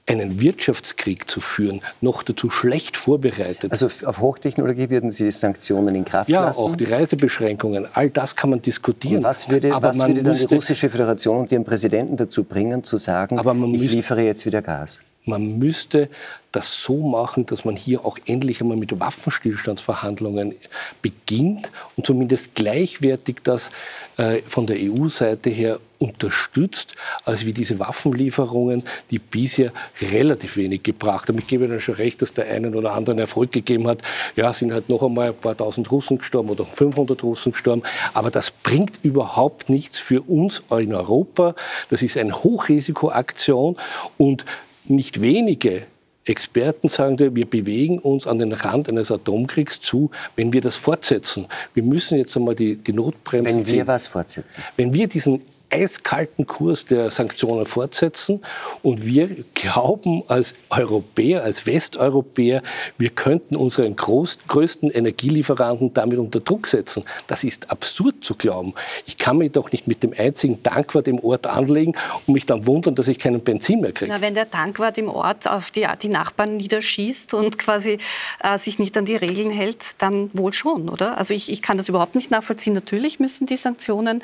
[0.08, 3.70] einen Wirtschaftskrieg zu führen, noch dazu schlecht vorbereitet.
[3.72, 6.60] Also auf Hochtechnologie würden Sie Sanktionen in Kraft ja, lassen?
[6.60, 9.18] Ja, auch die Reisebeschränkungen, all das kann man diskutieren.
[9.18, 12.82] Und was würde, aber was würde dann die russische Föderation und ihren Präsidenten dazu bringen,
[12.84, 13.38] zu sagen,
[13.74, 15.00] ich liefere jetzt wieder Gas?
[15.28, 16.08] Man müsste
[16.52, 20.54] das so machen, dass man hier auch endlich einmal mit Waffenstillstandsverhandlungen
[21.02, 23.70] beginnt und zumindest gleichwertig das
[24.16, 31.28] äh, von der EU-Seite her unterstützt, als wie diese Waffenlieferungen, die bisher relativ wenig gebracht
[31.28, 31.38] haben.
[31.38, 34.00] Ich gebe Ihnen schon recht, dass der einen oder anderen Erfolg gegeben hat.
[34.36, 37.82] Ja, sind halt noch einmal ein paar tausend Russen gestorben oder 500 Russen gestorben.
[38.14, 41.54] Aber das bringt überhaupt nichts für uns in Europa.
[41.90, 43.76] Das ist eine Hochrisikoaktion
[44.16, 44.44] und
[44.90, 45.82] nicht wenige
[46.24, 51.46] Experten sagen, wir bewegen uns an den Rand eines Atomkriegs zu, wenn wir das fortsetzen.
[51.74, 53.86] Wir müssen jetzt einmal die, die Notbremse Wenn wir ziehen.
[53.86, 54.62] was fortsetzen?
[54.76, 58.40] Wenn wir diesen eiskalten Kurs der Sanktionen fortsetzen.
[58.82, 62.62] Und wir glauben als Europäer, als Westeuropäer,
[62.96, 67.04] wir könnten unseren groß, größten Energielieferanten damit unter Druck setzen.
[67.26, 68.74] Das ist absurd zu glauben.
[69.06, 71.94] Ich kann mich doch nicht mit dem einzigen Tankwart im Ort anlegen
[72.26, 74.10] und mich dann wundern, dass ich keinen Benzin mehr kriege.
[74.10, 77.98] Na, wenn der Tankwart im Ort auf die, die Nachbarn niederschießt und quasi
[78.42, 81.18] äh, sich nicht an die Regeln hält, dann wohl schon, oder?
[81.18, 82.72] Also ich, ich kann das überhaupt nicht nachvollziehen.
[82.72, 84.22] Natürlich müssen die Sanktionen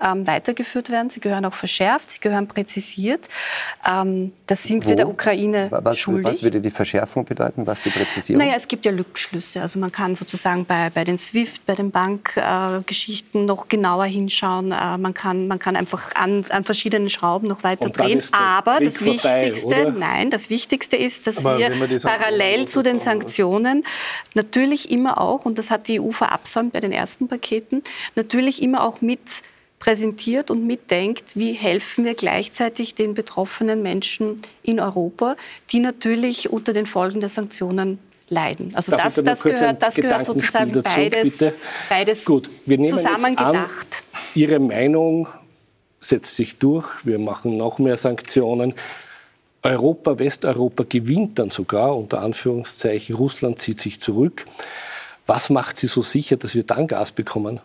[0.00, 1.10] ähm, weitergeführt eingeführt werden.
[1.10, 3.28] Sie gehören auch verschärft, sie gehören präzisiert.
[3.88, 4.90] Ähm, das sind Wo?
[4.90, 6.26] wir der Ukraine was, schuldig.
[6.26, 7.66] Was würde die Verschärfung bedeuten?
[7.66, 8.44] Was die Präzisierung?
[8.44, 9.60] Naja, es gibt ja Lückschlüsse.
[9.60, 14.72] Also man kann sozusagen bei, bei den SWIFT, bei den Bankgeschichten äh, noch genauer hinschauen.
[14.72, 18.22] Äh, man, kann, man kann einfach an, an verschiedenen Schrauben noch weiter drehen.
[18.32, 19.90] Aber Krieg das vorbei, Wichtigste, oder?
[19.92, 21.70] nein, das Wichtigste ist, dass Aber wir
[22.00, 23.84] parallel zu den Sanktionen
[24.34, 27.82] natürlich immer auch, und das hat die EU verabsäumt bei den ersten Paketen,
[28.14, 29.20] natürlich immer auch mit
[29.84, 35.36] präsentiert und mitdenkt, wie helfen wir gleichzeitig den betroffenen Menschen in Europa,
[35.72, 37.98] die natürlich unter den Folgen der Sanktionen
[38.30, 38.70] leiden.
[38.74, 41.44] Also das, das, gehört, das gehört sozusagen dazu, beides,
[41.90, 44.02] beides Gut, wir nehmen zusammengedacht.
[44.34, 45.28] Ihre Meinung
[46.00, 46.88] setzt sich durch.
[47.04, 48.72] Wir machen noch mehr Sanktionen.
[49.62, 53.14] Europa, Westeuropa gewinnt dann sogar, unter Anführungszeichen.
[53.16, 54.46] Russland zieht sich zurück.
[55.26, 57.60] Was macht Sie so sicher, dass wir dann Gas bekommen?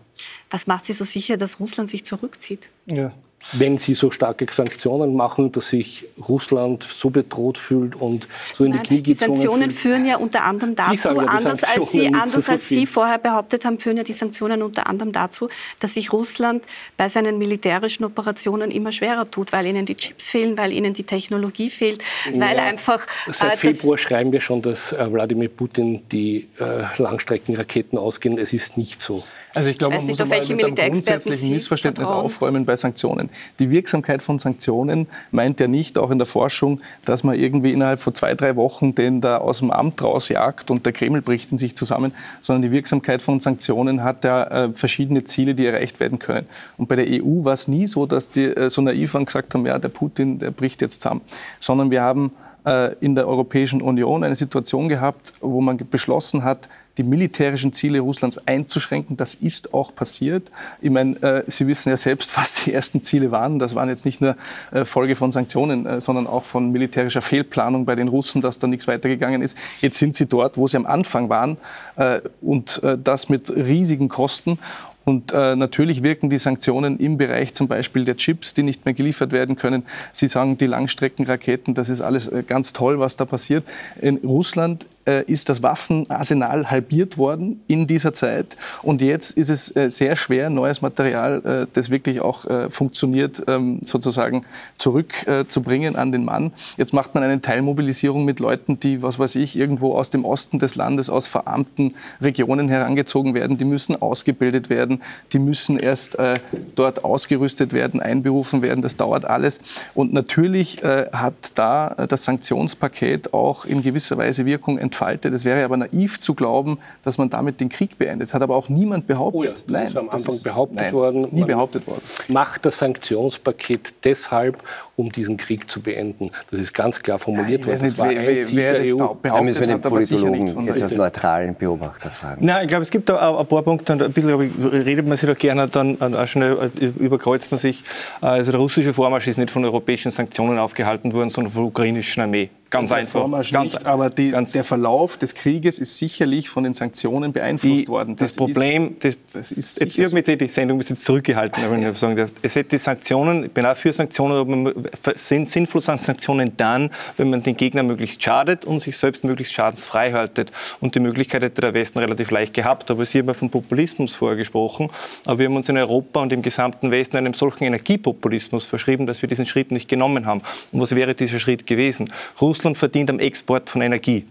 [0.50, 2.70] Was macht Sie so sicher, dass Russland sich zurückzieht?
[2.86, 3.14] Ja
[3.54, 8.72] wenn sie so starke Sanktionen machen, dass sich Russland so bedroht fühlt und so in
[8.72, 9.80] Nein, die Knie gezwungen Die Sanktionen fühlt.
[9.80, 13.66] führen ja unter anderem dazu, ja, anders, als Sie, anders so als Sie vorher behauptet
[13.66, 15.50] haben, führen ja die Sanktionen unter anderem dazu,
[15.80, 16.64] dass sich Russland
[16.98, 21.04] bei seinen militärischen Operationen immer schwerer tut, weil ihnen die Chips fehlen, weil ihnen die
[21.04, 23.06] Technologie fehlt, ja, weil einfach...
[23.32, 28.38] Seit äh, Februar schreiben wir schon, dass äh, Wladimir Putin die äh, Langstreckenraketen ausgehen.
[28.38, 29.24] Es ist nicht so.
[29.54, 32.26] Also ich glaube, man muss nicht, mit einem grundsätzlichen Missverständnis vertrauen.
[32.26, 33.29] aufräumen bei Sanktionen.
[33.60, 38.00] Die Wirksamkeit von Sanktionen meint ja nicht auch in der Forschung, dass man irgendwie innerhalb
[38.00, 41.58] von zwei, drei Wochen den da aus dem Amt rausjagt und der Kreml bricht in
[41.58, 46.20] sich zusammen, sondern die Wirksamkeit von Sanktionen hat ja äh, verschiedene Ziele, die erreicht werden
[46.20, 46.48] können.
[46.78, 49.54] Und bei der EU war es nie so, dass die äh, so naiv waren gesagt
[49.54, 51.22] haben, ja, der Putin, der bricht jetzt zusammen,
[51.60, 52.32] sondern wir haben
[52.66, 58.02] äh, in der Europäischen Union eine Situation gehabt, wo man beschlossen hat, die militärischen Ziele
[58.02, 59.16] Russlands einzuschränken.
[59.16, 60.52] Das ist auch passiert.
[60.82, 63.58] Ich meine, äh, Sie wissen ja selbst, was die ersten Ziele waren.
[63.58, 64.36] Das waren jetzt nicht nur
[64.72, 68.68] äh, Folge von Sanktionen, äh, sondern auch von militärischer Fehlplanung bei den Russen, dass da
[68.68, 69.58] nichts weitergegangen ist.
[69.82, 71.58] Jetzt sind sie dort, wo sie am Anfang waren
[71.96, 74.60] äh, und äh, das mit riesigen Kosten.
[75.06, 78.94] Und äh, natürlich wirken die Sanktionen im Bereich zum Beispiel der Chips, die nicht mehr
[78.94, 79.84] geliefert werden können.
[80.12, 83.66] Sie sagen, die Langstreckenraketen, das ist alles äh, ganz toll, was da passiert.
[84.02, 84.86] In Russland
[85.28, 88.58] ist das Waffenarsenal halbiert worden in dieser Zeit.
[88.82, 93.44] Und jetzt ist es äh, sehr schwer, neues Material, äh, das wirklich auch äh, funktioniert,
[93.48, 94.46] ähm, sozusagen
[94.78, 96.52] zurückzubringen an den Mann.
[96.78, 100.60] Jetzt macht man eine Teilmobilisierung mit Leuten, die, was weiß ich, irgendwo aus dem Osten
[100.60, 103.58] des Landes, aus verarmten Regionen herangezogen werden.
[103.58, 105.02] Die müssen ausgebildet werden,
[105.34, 106.36] die müssen erst äh,
[106.76, 108.82] dort ausgerüstet werden, einberufen werden.
[108.82, 109.60] Das dauert alles.
[109.96, 114.99] Und natürlich äh, hat da das Sanktionspaket auch in gewisser Weise Wirkung entfaltet.
[115.02, 118.28] Es wäre aber naiv zu glauben, dass man damit den Krieg beendet.
[118.28, 119.40] Das hat aber auch niemand behauptet.
[119.40, 121.28] Oh ja, das nein, ist am Anfang ist, behauptet nein, worden.
[121.32, 122.02] nie behauptet worden.
[122.28, 124.62] Macht das Sanktionspaket deshalb,
[124.96, 126.32] um diesen Krieg zu beenden.
[126.52, 127.82] Das ist ganz klar formuliert worden.
[127.82, 129.16] Das war ein wer, Ziel wer der EU.
[129.22, 132.46] Da müssen wir den Politologen jetzt als neutralen Beobachter fragen.
[132.46, 135.18] Nein, ich glaube, es gibt da ein paar Punkte, und ein bisschen ich, redet man
[135.18, 137.84] sich da gerne, dann auch schnell überkreuzt man sich.
[138.20, 142.22] Also der russische Vormarsch ist nicht von europäischen Sanktionen aufgehalten worden, sondern von der ukrainischen
[142.24, 142.50] Armee.
[142.70, 143.28] Ganz einfach.
[143.52, 147.88] Ganz, nicht, aber die, der Verlauf des Krieges ist sicherlich von den Sanktionen beeinflusst die,
[147.88, 148.16] worden.
[148.16, 150.98] Das, das Problem, ist, das, das ist jetzt, ich habe jetzt die Sendung ein bisschen
[150.98, 152.32] zurückgehalten, aber ich sagen darf.
[152.44, 154.74] Es hätte Sanktionen, ich bin auch für Sanktionen, aber man
[155.16, 159.54] sind sinnvoll sind Sanktionen dann, wenn man den Gegner möglichst schadet und sich selbst möglichst
[159.54, 160.52] schadensfrei haltet.
[160.80, 162.92] Und die Möglichkeit hätte der Westen relativ leicht gehabt.
[162.92, 164.92] Aber Sie haben ja von Populismus vorher gesprochen.
[165.26, 169.24] Aber wir haben uns in Europa und im gesamten Westen einem solchen Energiepopulismus verschrieben, dass
[169.24, 170.42] wir diesen Schritt nicht genommen haben.
[170.72, 172.12] Und was wäre dieser Schritt gewesen?
[172.40, 174.26] Russland Russland verdient am Export von Energie.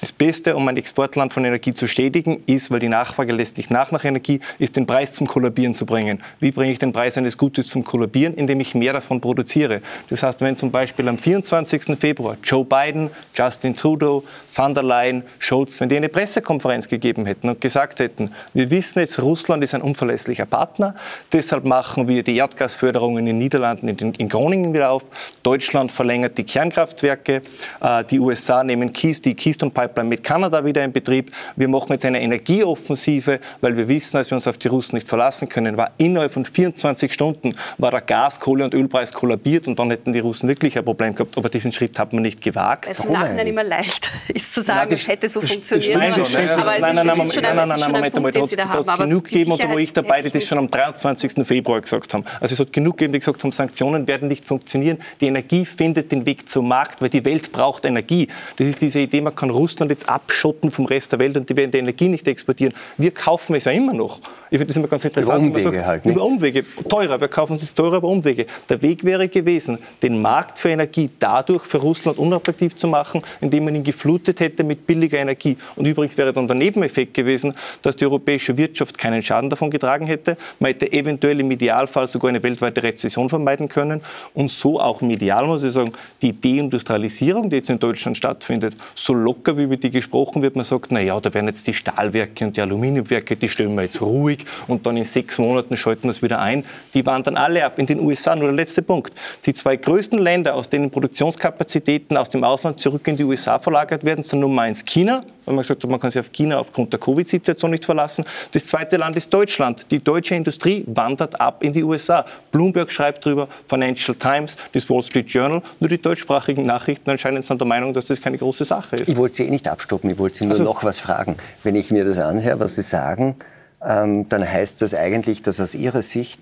[0.00, 3.68] Das Beste, um ein Exportland von Energie zu stetigen, ist, weil die Nachfrage lässt nicht
[3.68, 6.22] nach nach Energie, ist den Preis zum Kollabieren zu bringen.
[6.38, 8.34] Wie bringe ich den Preis eines Gutes zum Kollabieren?
[8.34, 9.82] Indem ich mehr davon produziere.
[10.08, 11.98] Das heißt, wenn zum Beispiel am 24.
[11.98, 14.22] Februar Joe Biden, Justin Trudeau,
[14.54, 19.00] van der Leyen, Scholz, wenn die eine Pressekonferenz gegeben hätten und gesagt hätten, wir wissen
[19.00, 20.94] jetzt, Russland ist ein unverlässlicher Partner,
[21.32, 25.02] deshalb machen wir die Erdgasförderung in den Niederlanden, in, den, in Groningen wieder auf,
[25.42, 27.42] Deutschland verlängert die Kernkraftwerke,
[27.80, 31.32] äh, die USA nehmen Keys, die Keystone Pipeline Pipeline mit Kanada wieder in Betrieb.
[31.56, 35.08] Wir machen jetzt eine Energieoffensive, weil wir wissen, dass wir uns auf die Russen nicht
[35.08, 35.76] verlassen können.
[35.76, 40.12] War innerhalb von 24 Stunden war der Gas-, Kohle- und Ölpreis kollabiert und dann hätten
[40.12, 41.36] die Russen wirklich ein Problem gehabt.
[41.36, 42.86] Aber diesen Schritt hat man nicht gewagt.
[42.88, 45.96] Es ist im Nachhinein immer leicht ist zu sagen, es hätte so funktioniert.
[45.96, 48.32] Nein, nein, nein, nein, nein, Moment einmal.
[48.32, 51.46] Da hat es genug gegeben, und da wo ich dabei, die das schon am 23.
[51.46, 52.24] Februar gesagt haben.
[52.40, 54.98] Also es hat genug gegeben, die gesagt haben, Sanktionen werden nicht funktionieren.
[55.20, 58.28] Die Energie findet den Weg zum Markt, weil die Welt braucht Energie.
[58.56, 61.48] Das ist diese Idee, man kann Russland Russland jetzt abschotten vom Rest der Welt und
[61.48, 62.74] die werden die Energie nicht exportieren.
[62.96, 64.20] Wir kaufen es ja immer noch.
[64.50, 65.46] Ich finde das immer ganz interessant.
[65.46, 66.04] Über Umwege sagt, halt.
[66.04, 66.14] Nicht?
[66.14, 66.64] Über Umwege.
[66.88, 67.20] Teurer.
[67.20, 68.46] Wir kaufen es teurer über Umwege.
[68.68, 73.66] Der Weg wäre gewesen, den Markt für Energie dadurch für Russland unattraktiv zu machen, indem
[73.66, 75.58] man ihn geflutet hätte mit billiger Energie.
[75.76, 80.06] Und übrigens wäre dann der Nebeneffekt gewesen, dass die europäische Wirtschaft keinen Schaden davon getragen
[80.06, 80.38] hätte.
[80.60, 84.00] Man hätte eventuell im Idealfall sogar eine weltweite Rezession vermeiden können.
[84.32, 89.12] Und so auch medial, muss ich sagen, die Deindustrialisierung, die jetzt in Deutschland stattfindet, so
[89.12, 92.46] locker wie über die gesprochen wird, man sagt, na ja, da werden jetzt die Stahlwerke
[92.46, 96.10] und die Aluminiumwerke, die stellen wir jetzt ruhig und dann in sechs Monaten schalten wir
[96.10, 96.64] es wieder ein.
[96.94, 98.34] Die waren dann alle ab in den USA.
[98.34, 99.12] Nur der letzte Punkt.
[99.46, 104.04] Die zwei größten Länder, aus denen Produktionskapazitäten aus dem Ausland zurück in die USA verlagert
[104.04, 106.92] werden, sind Nummer eins China weil man gesagt hat, man kann sich auf China aufgrund
[106.92, 108.24] der Covid-Situation nicht verlassen.
[108.52, 109.86] Das zweite Land ist Deutschland.
[109.90, 112.26] Die deutsche Industrie wandert ab in die USA.
[112.52, 115.62] Bloomberg schreibt darüber, Financial Times, das Wall Street Journal.
[115.80, 119.08] Nur die deutschsprachigen Nachrichten anscheinend sind der Meinung, dass das keine große Sache ist.
[119.08, 121.36] Ich wollte Sie eh nicht abstoppen, ich wollte Sie nur also, noch was fragen.
[121.62, 123.36] Wenn ich mir das anhöre, was Sie sagen,
[123.80, 126.40] dann heißt das eigentlich, dass aus Ihrer Sicht,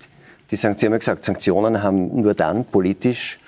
[0.51, 3.39] die Sanktionen, Sie haben ja gesagt, Sanktionen haben nur dann politisch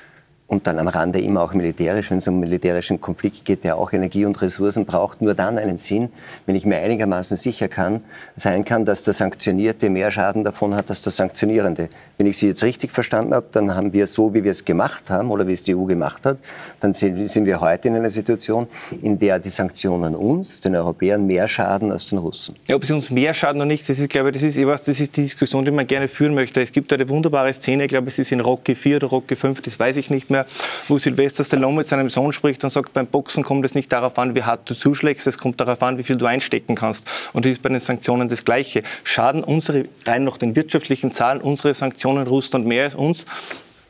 [0.50, 3.94] und dann am Rande immer auch militärisch, wenn es um militärischen Konflikt geht, der auch
[3.94, 6.10] Energie und Ressourcen braucht, nur dann einen Sinn,
[6.48, 8.02] wenn ich mir einigermaßen sicher kann,
[8.36, 11.90] sein kann, dass der Sanktionierte mehr Schaden davon hat als der Sanktionierende.
[12.18, 15.12] Wenn ich Sie jetzt richtig verstanden habe, dann haben wir so, wie wir es gemacht
[15.12, 16.40] haben oder wie es die EU gemacht hat,
[16.80, 18.68] dann sind wir heute in einer Situation,
[19.04, 22.56] in der die Sanktionen uns, den Europäern, mehr schaden als den Russen.
[22.68, 24.86] Ja, ob sie uns mehr schaden oder nicht, das ist, glaube ich, das ist, weiß,
[24.86, 26.60] das ist die Diskussion, die man gerne führen möchte.
[26.60, 29.62] Es gibt eine wunderbare Szene, ich glaube, es ist in Rocky 4 oder Rocky 5,
[29.62, 30.38] das weiß ich nicht mehr,
[30.88, 34.17] wo Sylvester Stallone mit seinem Sohn spricht und sagt, beim Boxen kommt es nicht darauf
[34.17, 37.08] an, wie hart du zuschlägst, es kommt darauf an, wie viel du einstecken kannst.
[37.34, 38.84] Und das ist bei den Sanktionen das Gleiche.
[39.04, 43.25] Schaden unsere, rein noch den wirtschaftlichen Zahlen, unsere Sanktionen Russland mehr als uns?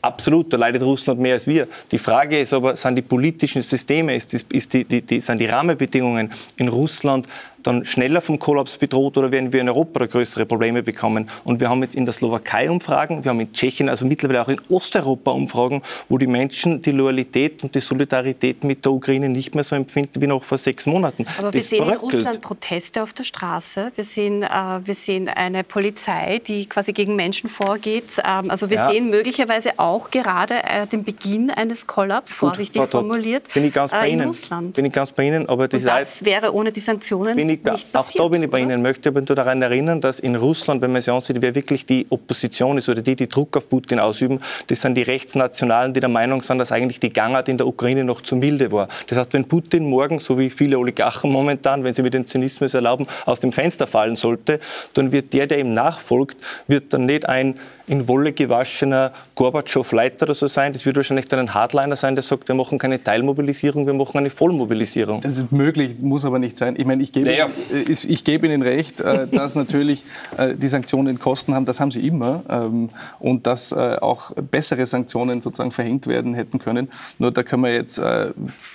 [0.01, 1.67] Absolut, da leidet Russland mehr als wir.
[1.91, 6.31] Die Frage ist aber, sind die politischen Systeme, ist die, die, die, sind die Rahmenbedingungen
[6.55, 7.27] in Russland
[7.63, 11.29] dann schneller vom Kollaps bedroht oder werden wir in Europa größere Probleme bekommen?
[11.43, 14.47] Und wir haben jetzt in der Slowakei Umfragen, wir haben in Tschechien, also mittlerweile auch
[14.47, 19.55] in Osteuropa Umfragen, wo die Menschen die Loyalität und die Solidarität mit der Ukraine nicht
[19.55, 21.25] mehr so empfinden wie noch vor sechs Monaten.
[21.37, 22.13] Aber wir sehen bröckelt.
[22.13, 23.91] in Russland Proteste auf der Straße.
[23.95, 24.47] Wir sehen, äh,
[24.83, 28.05] wir sehen eine Polizei, die quasi gegen Menschen vorgeht.
[28.25, 28.91] Ähm, also wir ja.
[28.91, 33.91] sehen möglicherweise auch gerade äh, den Beginn eines Kollaps, vorsichtig Gut, formuliert, bin ich ganz
[33.91, 34.27] bei äh, in Ihnen.
[34.27, 34.73] Russland.
[34.73, 35.49] Bin ich ganz bei Ihnen.
[35.49, 37.95] Aber das, das wäre ohne die Sanktionen nicht passiert.
[37.95, 38.81] Auch da bin ich bei Ihnen.
[38.81, 42.77] Möchte aber daran erinnern, dass in Russland, wenn man sich ansieht, wer wirklich die Opposition
[42.77, 46.41] ist oder die, die Druck auf Putin ausüben, das sind die Rechtsnationalen, die der Meinung
[46.43, 48.87] sind, dass eigentlich die Gangart in der Ukraine noch zu milde war.
[49.07, 52.73] Das heißt, wenn Putin morgen, so wie viele Oligarchen momentan, wenn sie mir den Zynismus
[52.73, 54.59] erlauben, aus dem Fenster fallen sollte,
[54.93, 56.37] dann wird der, der ihm nachfolgt,
[56.67, 57.55] wird dann nicht ein
[57.89, 60.73] in Wolle gewaschener Gorbatschow-Leiter oder so sein.
[60.73, 64.17] Das wird wahrscheinlich dann ein Hardliner sein, der sagt, wir machen keine Teilmobilisierung, wir machen
[64.17, 65.21] eine Vollmobilisierung.
[65.21, 66.75] Das ist möglich, muss aber nicht sein.
[66.77, 67.47] Ich meine, ich gebe, naja.
[67.87, 70.03] ich gebe Ihnen recht, äh, dass natürlich
[70.37, 71.65] äh, die Sanktionen Kosten haben.
[71.65, 72.43] Das haben sie immer.
[72.47, 76.89] Ähm, und dass äh, auch bessere Sanktionen sozusagen verhängt werden hätten können.
[77.17, 77.99] Nur da können wir jetzt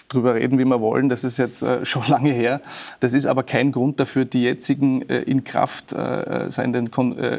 [0.09, 1.09] drüber reden, wie wir wollen.
[1.09, 2.61] Das ist jetzt schon lange her.
[3.01, 6.91] Das ist aber kein Grund dafür, die jetzigen in Kraft seienden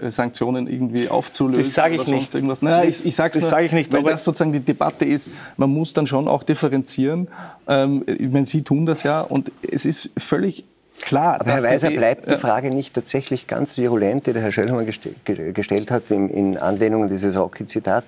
[0.09, 2.34] Sanktionen irgendwie aufzulösen das sage ich nicht.
[2.34, 2.61] Irgendwas.
[2.61, 5.32] Nein, ich, ich sage es sag ich nicht, weil das sozusagen die Debatte ist.
[5.57, 7.28] Man muss dann schon auch differenzieren.
[7.68, 10.66] Ähm, ich meine, Sie tun das ja und es ist völlig
[11.01, 14.86] Klar, aber Herr Weiser, bleibt die Frage nicht tatsächlich ganz virulent, die der Herr Schellhammer
[14.86, 18.05] gestellt hat, in Anlehnung an dieses Rocky-Zitat.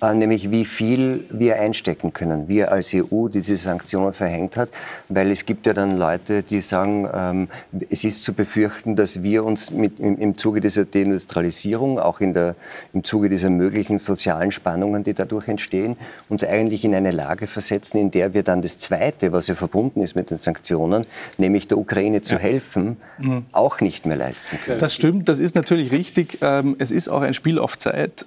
[0.00, 4.68] Äh, nämlich wie viel wir einstecken können, wir als EU, die diese Sanktionen verhängt hat,
[5.08, 7.48] weil es gibt ja dann Leute, die sagen, ähm,
[7.90, 12.32] es ist zu befürchten, dass wir uns mit, im, im Zuge dieser Deindustrialisierung, auch in
[12.32, 12.54] der,
[12.92, 15.96] im Zuge dieser möglichen sozialen Spannungen, die dadurch entstehen,
[16.28, 20.00] uns eigentlich in eine Lage versetzen, in der wir dann das Zweite, was ja verbunden
[20.00, 21.06] ist mit den Sanktionen,
[21.38, 22.40] nämlich der Ukraine zu ja.
[22.40, 23.46] helfen, mhm.
[23.50, 24.78] auch nicht mehr leisten können.
[24.78, 26.38] Das stimmt, das ist natürlich richtig.
[26.40, 28.26] Ähm, es ist auch ein Spiel auf Zeit.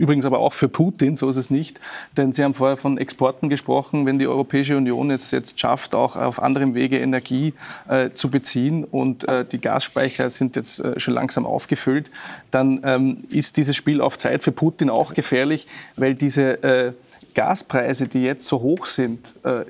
[0.00, 1.78] Übrigens aber auch für Putin, so ist es nicht.
[2.16, 4.06] Denn Sie haben vorher von Exporten gesprochen.
[4.06, 7.52] Wenn die Europäische Union es jetzt schafft, auch auf anderem Wege Energie
[7.86, 12.10] äh, zu beziehen und äh, die Gasspeicher sind jetzt äh, schon langsam aufgefüllt,
[12.50, 16.92] dann ähm, ist dieses Spiel auf Zeit für Putin auch gefährlich, weil diese äh,
[17.40, 19.64] Gaspreise, die jetzt so hoch sind, äh,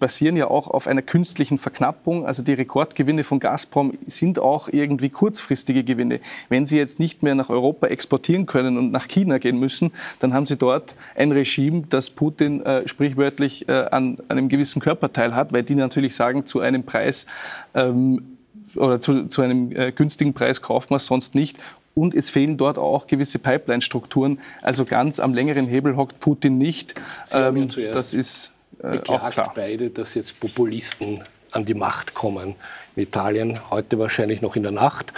[0.00, 2.26] basieren ja auch auf einer künstlichen Verknappung.
[2.26, 6.18] Also die Rekordgewinne von Gazprom sind auch irgendwie kurzfristige Gewinne.
[6.48, 10.34] Wenn sie jetzt nicht mehr nach Europa exportieren können und nach China gehen müssen, dann
[10.34, 15.52] haben sie dort ein Regime, das Putin äh, sprichwörtlich äh, an, einem gewissen Körperteil hat,
[15.52, 17.26] weil die natürlich sagen, zu einem Preis
[17.74, 18.38] ähm,
[18.74, 21.60] oder zu, zu einem äh, günstigen Preis kauft man es sonst nicht
[21.94, 24.40] und es fehlen dort auch gewisse Pipeline-Strukturen.
[24.62, 26.94] Also ganz am längeren Hebel hockt Putin nicht.
[27.32, 29.52] Ähm, das ist äh, auch klar.
[29.54, 31.22] beide, dass jetzt Populisten
[31.52, 32.56] an die Macht kommen.
[32.96, 35.12] In Italien heute wahrscheinlich noch in der Nacht.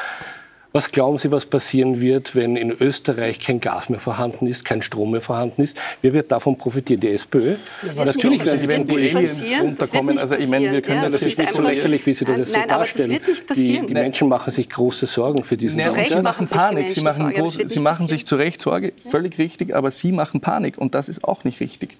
[0.76, 4.82] Was glauben Sie, was passieren wird, wenn in Österreich kein Gas mehr vorhanden ist, kein
[4.82, 5.78] Strom mehr vorhanden ist?
[6.02, 7.00] Wer wird davon profitieren?
[7.00, 7.54] Die SPÖ?
[7.80, 10.18] Das wird Natürlich nicht, werden die Aliens runterkommen.
[10.18, 12.36] Also ich meine, wir können ja, das, das ist nicht so lächerlich, wie Sie das
[12.36, 13.10] jetzt Nein, so darstellen.
[13.10, 13.86] Aber das wird nicht passieren.
[13.86, 16.92] Die, die Menschen machen sich große Sorgen für diesen Nein, Sie machen Panik.
[16.92, 20.76] Sie machen, groß, Sie machen sich zu Recht Sorge, völlig richtig, aber Sie machen Panik
[20.76, 21.96] und das ist auch nicht richtig.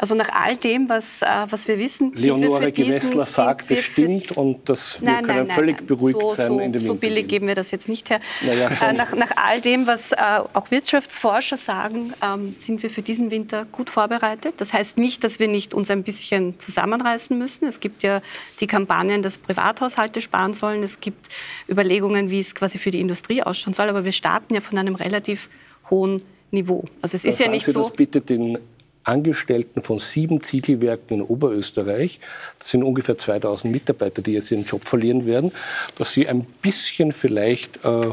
[0.00, 4.66] Also nach all dem, was, äh, was wir wissen, Leonore Gewessler sagt, es stimmt und
[4.66, 5.86] dass wir nein, können nein, völlig nein.
[5.86, 8.18] beruhigt so, sein so, in dem So billig geben wir das jetzt nicht her.
[8.40, 10.16] Naja, äh, nach, nach, all dem, was äh,
[10.54, 14.54] auch Wirtschaftsforscher sagen, ähm, sind wir für diesen Winter gut vorbereitet.
[14.56, 17.68] Das heißt nicht, dass wir nicht uns ein bisschen zusammenreißen müssen.
[17.68, 18.22] Es gibt ja
[18.60, 20.82] die Kampagnen, dass Privathaushalte sparen sollen.
[20.82, 21.26] Es gibt
[21.68, 23.90] Überlegungen, wie es quasi für die Industrie ausschauen soll.
[23.90, 25.50] Aber wir starten ja von einem relativ
[25.90, 26.22] hohen
[26.52, 26.86] Niveau.
[27.02, 27.82] Also es ist ja nicht Sie so.
[27.82, 28.56] Das bitte den
[29.04, 32.20] Angestellten von sieben Ziegelwerken in Oberösterreich,
[32.58, 35.52] das sind ungefähr 2000 Mitarbeiter, die jetzt ihren Job verlieren werden,
[35.96, 38.10] dass sie ein bisschen vielleicht äh,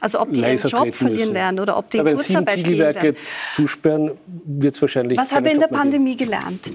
[0.00, 3.16] also ob die ihren Job verlieren werden oder ob die in Kurzarbeit gehen werden.
[3.54, 6.30] zusperren, wird es wahrscheinlich Was haben wir in der Pandemie geben.
[6.30, 6.72] gelernt?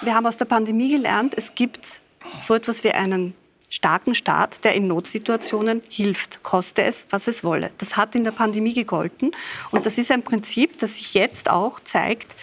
[0.00, 1.80] Wir haben aus der Pandemie gelernt, es gibt
[2.40, 3.34] so etwas wie einen
[3.68, 7.70] starken Staat, der in Notsituationen hilft, koste es, was es wolle.
[7.78, 9.32] Das hat in der Pandemie gegolten
[9.70, 12.34] und das ist ein Prinzip, das sich jetzt auch zeigt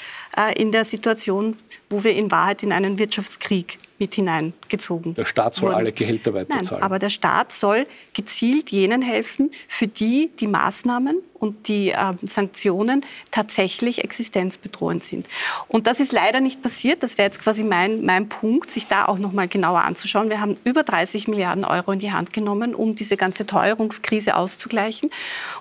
[0.56, 1.58] in der Situation,
[1.90, 5.78] wo wir in Wahrheit in einen Wirtschaftskrieg mit hineingezogen Der Staat soll wurden.
[5.78, 6.68] alle Gehälter weiterzahlen.
[6.70, 12.14] Nein, aber der Staat soll gezielt jenen helfen, für die die Maßnahmen und die äh,
[12.24, 15.28] Sanktionen tatsächlich existenzbedrohend sind.
[15.70, 17.04] Und das ist leider nicht passiert.
[17.04, 20.30] Das wäre jetzt quasi mein, mein Punkt, sich da auch noch mal genauer anzuschauen.
[20.30, 25.10] Wir haben über 30 Milliarden Euro in die Hand genommen, um diese ganze Teuerungskrise auszugleichen.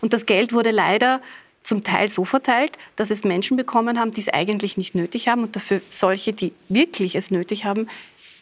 [0.01, 1.20] Und das Geld wurde leider
[1.65, 5.43] zum Teil so verteilt, dass es Menschen bekommen haben, die es eigentlich nicht nötig haben
[5.43, 7.89] und dafür solche, die wirklich es nötig haben,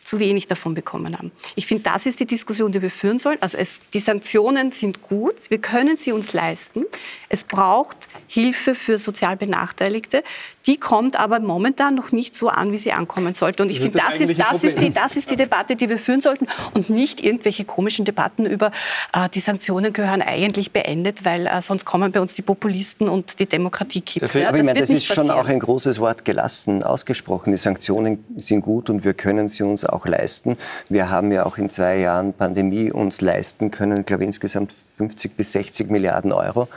[0.04, 1.30] zu wenig davon bekommen haben.
[1.54, 3.38] Ich finde, das ist die Diskussion, die wir führen sollen.
[3.40, 6.84] Also es, die Sanktionen sind gut, wir können sie uns leisten.
[7.28, 10.24] Es braucht Hilfe für sozial Benachteiligte.
[10.66, 13.62] Die kommt aber momentan noch nicht so an, wie sie ankommen sollte.
[13.62, 16.20] Und ich finde, das, ist, das, ist die, das ist die Debatte, die wir führen
[16.20, 18.70] sollten und nicht irgendwelche komischen Debatten über,
[19.12, 23.38] äh, die Sanktionen gehören eigentlich beendet, weil äh, sonst kommen bei uns die Populisten und
[23.40, 24.34] die Demokratie kippt.
[24.34, 27.52] Ja, aber ich meine, das ist schon auch ein großes Wort gelassen ausgesprochen.
[27.52, 30.56] Die Sanktionen sind gut und wir können sie uns auch leisten.
[30.88, 35.36] Wir haben ja auch in zwei Jahren Pandemie uns leisten können, glaube ich, insgesamt 50
[35.36, 36.68] bis 60 Milliarden Euro.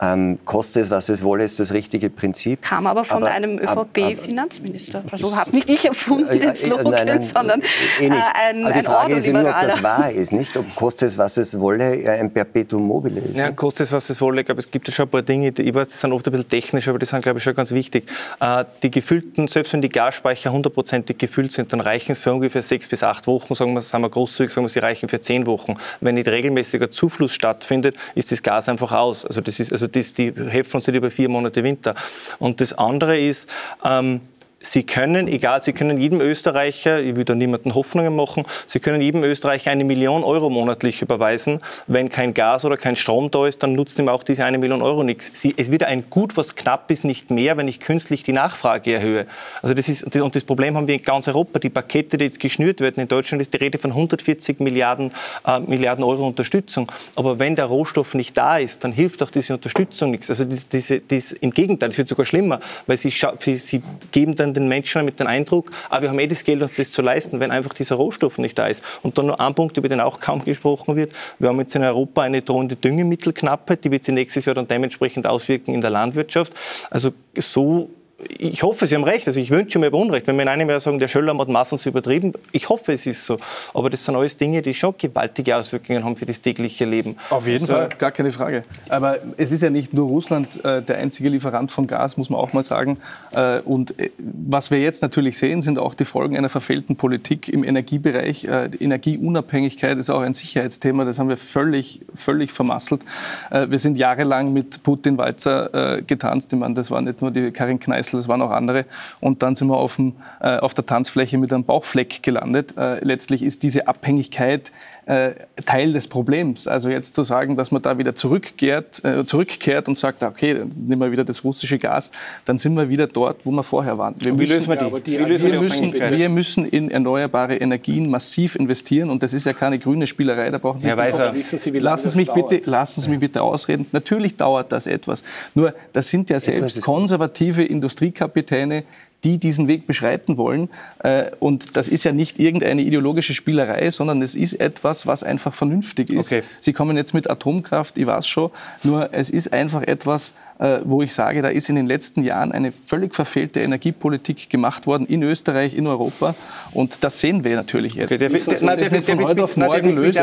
[0.00, 2.62] Ähm, koste es, was es wolle, ist das richtige Prinzip.
[2.62, 5.04] Kam aber von aber, einem ÖVP-Finanzminister.
[5.10, 7.62] Also habe nicht ich erfunden den Slogan, nein, nein, sondern
[8.00, 10.56] eh, äh, ein, aber die Frage ist nur, ob das wahr ist, nicht?
[10.56, 13.36] Ob koste es, was es wolle, ein Perpetuum mobile ist.
[13.36, 14.40] Ja, koste es, was es wolle.
[14.40, 16.26] Ich glaube, es gibt ja schon ein paar Dinge, die, ich weiß, die sind oft
[16.26, 18.06] ein bisschen technisch, aber die sind, glaube ich, schon ganz wichtig.
[18.40, 22.62] Äh, die gefüllten, selbst wenn die Gasspeicher hundertprozentig gefüllt sind, dann reichen es für ungefähr
[22.62, 25.46] sechs bis acht Wochen, sagen wir, sagen wir großzügig, sagen wir, sie reichen für zehn
[25.46, 25.76] Wochen.
[26.00, 29.24] Wenn nicht regelmäßiger Zufluss stattfindet, ist das Gas einfach aus.
[29.24, 31.94] Also das ist, also das, die helfen uns nicht über vier Monate Winter.
[32.38, 33.48] Und das andere ist,
[33.84, 34.20] ähm,
[34.64, 39.02] Sie können, egal, Sie können jedem Österreicher, ich will da niemanden Hoffnungen machen, Sie können
[39.02, 41.60] jedem Österreicher eine Million Euro monatlich überweisen.
[41.86, 44.80] Wenn kein Gas oder kein Strom da ist, dann nutzt ihm auch diese eine Million
[44.80, 45.30] Euro nichts.
[45.34, 48.94] Sie, es wird ein Gut, was knapp ist, nicht mehr, wenn ich künstlich die Nachfrage
[48.94, 49.26] erhöhe.
[49.60, 51.58] Also das ist, und das Problem haben wir in ganz Europa.
[51.58, 55.12] Die Pakete, die jetzt geschnürt werden in Deutschland, ist die Rede von 140 Milliarden,
[55.46, 56.90] äh, Milliarden Euro Unterstützung.
[57.16, 60.30] Aber wenn der Rohstoff nicht da ist, dann hilft auch diese Unterstützung nichts.
[60.30, 64.53] Also das, diese, das, im Gegenteil, es wird sogar schlimmer, weil sie, sie geben dann
[64.54, 67.40] den Menschen mit dem Eindruck, ah, wir haben eh das Geld, uns das zu leisten,
[67.40, 68.82] wenn einfach dieser Rohstoff nicht da ist.
[69.02, 71.12] Und dann noch ein Punkt, über den auch kaum gesprochen wird.
[71.38, 75.26] Wir haben jetzt in Europa eine drohende Düngemittelknappheit, die wird sich nächstes Jahr dann dementsprechend
[75.26, 76.52] auswirken in der Landwirtschaft.
[76.90, 77.90] Also so
[78.28, 79.26] ich hoffe, Sie haben recht.
[79.26, 80.26] Also ich wünsche mir aber Unrecht.
[80.26, 83.24] Wenn wir in einem Jahr sagen, der Schöller hat maßlos übertrieben, ich hoffe, es ist
[83.24, 83.36] so.
[83.72, 87.16] Aber das sind alles Dinge, die schon gewaltige Auswirkungen haben für das tägliche Leben.
[87.30, 88.64] Auf jeden also, Fall, gar keine Frage.
[88.88, 92.40] Aber es ist ja nicht nur Russland äh, der einzige Lieferant von Gas, muss man
[92.40, 92.98] auch mal sagen.
[93.32, 97.48] Äh, und äh, was wir jetzt natürlich sehen, sind auch die Folgen einer verfehlten Politik
[97.48, 98.44] im Energiebereich.
[98.44, 101.04] Äh, die Energieunabhängigkeit ist auch ein Sicherheitsthema.
[101.04, 103.02] Das haben wir völlig, völlig vermasselt.
[103.50, 106.52] Äh, wir sind jahrelang mit Putin Walzer äh, getanzt.
[106.52, 108.86] Ich meine, das war nicht nur die Karin Kneißl Wechsel, das waren auch andere.
[109.20, 112.76] Und dann sind wir auf, dem, äh, auf der Tanzfläche mit einem Bauchfleck gelandet.
[112.76, 114.72] Äh, letztlich ist diese Abhängigkeit
[115.06, 115.32] äh,
[115.66, 116.66] Teil des Problems.
[116.66, 120.72] Also jetzt zu sagen, dass man da wieder zurückkehrt, äh, zurückkehrt und sagt, okay, dann
[120.76, 122.10] nehmen wir wieder das russische Gas,
[122.44, 124.14] dann sind wir wieder dort, wo wir vorher waren.
[124.18, 125.18] Wir müssen, wie lösen wir die?
[125.18, 129.78] die wir, müssen, wir müssen in erneuerbare Energien massiv investieren und das ist ja keine
[129.78, 133.20] grüne Spielerei, da brauchen Sie ja, weiß Sie, lassen Sie mich bitte, lassen Sie mich
[133.20, 133.86] bitte ausreden.
[133.92, 135.22] Natürlich dauert das etwas.
[135.54, 138.84] Nur, das sind ja selbst konservative Industriekapitäne,
[139.24, 140.68] die diesen Weg beschreiten wollen.
[141.02, 145.54] Äh, und das ist ja nicht irgendeine ideologische Spielerei, sondern es ist etwas, was einfach
[145.54, 146.32] vernünftig ist.
[146.32, 146.44] Okay.
[146.60, 148.50] Sie kommen jetzt mit Atomkraft, ich weiß schon,
[148.82, 152.52] nur es ist einfach etwas, äh, wo ich sage, da ist in den letzten Jahren
[152.52, 156.34] eine völlig verfehlte Energiepolitik gemacht worden in Österreich, in Europa.
[156.72, 158.12] Und das sehen wir natürlich jetzt.
[158.12, 160.20] Okay, der, der, der, der, nicht von heute auf morgen löst.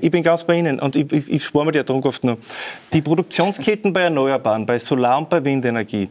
[0.00, 2.38] ich, bin, ganz bei Ihnen und ich, ich, ich spare mir die Atomkraft nur.
[2.92, 6.08] Die Produktionsketten bei Erneuerbaren, bei Solar- und bei Windenergie,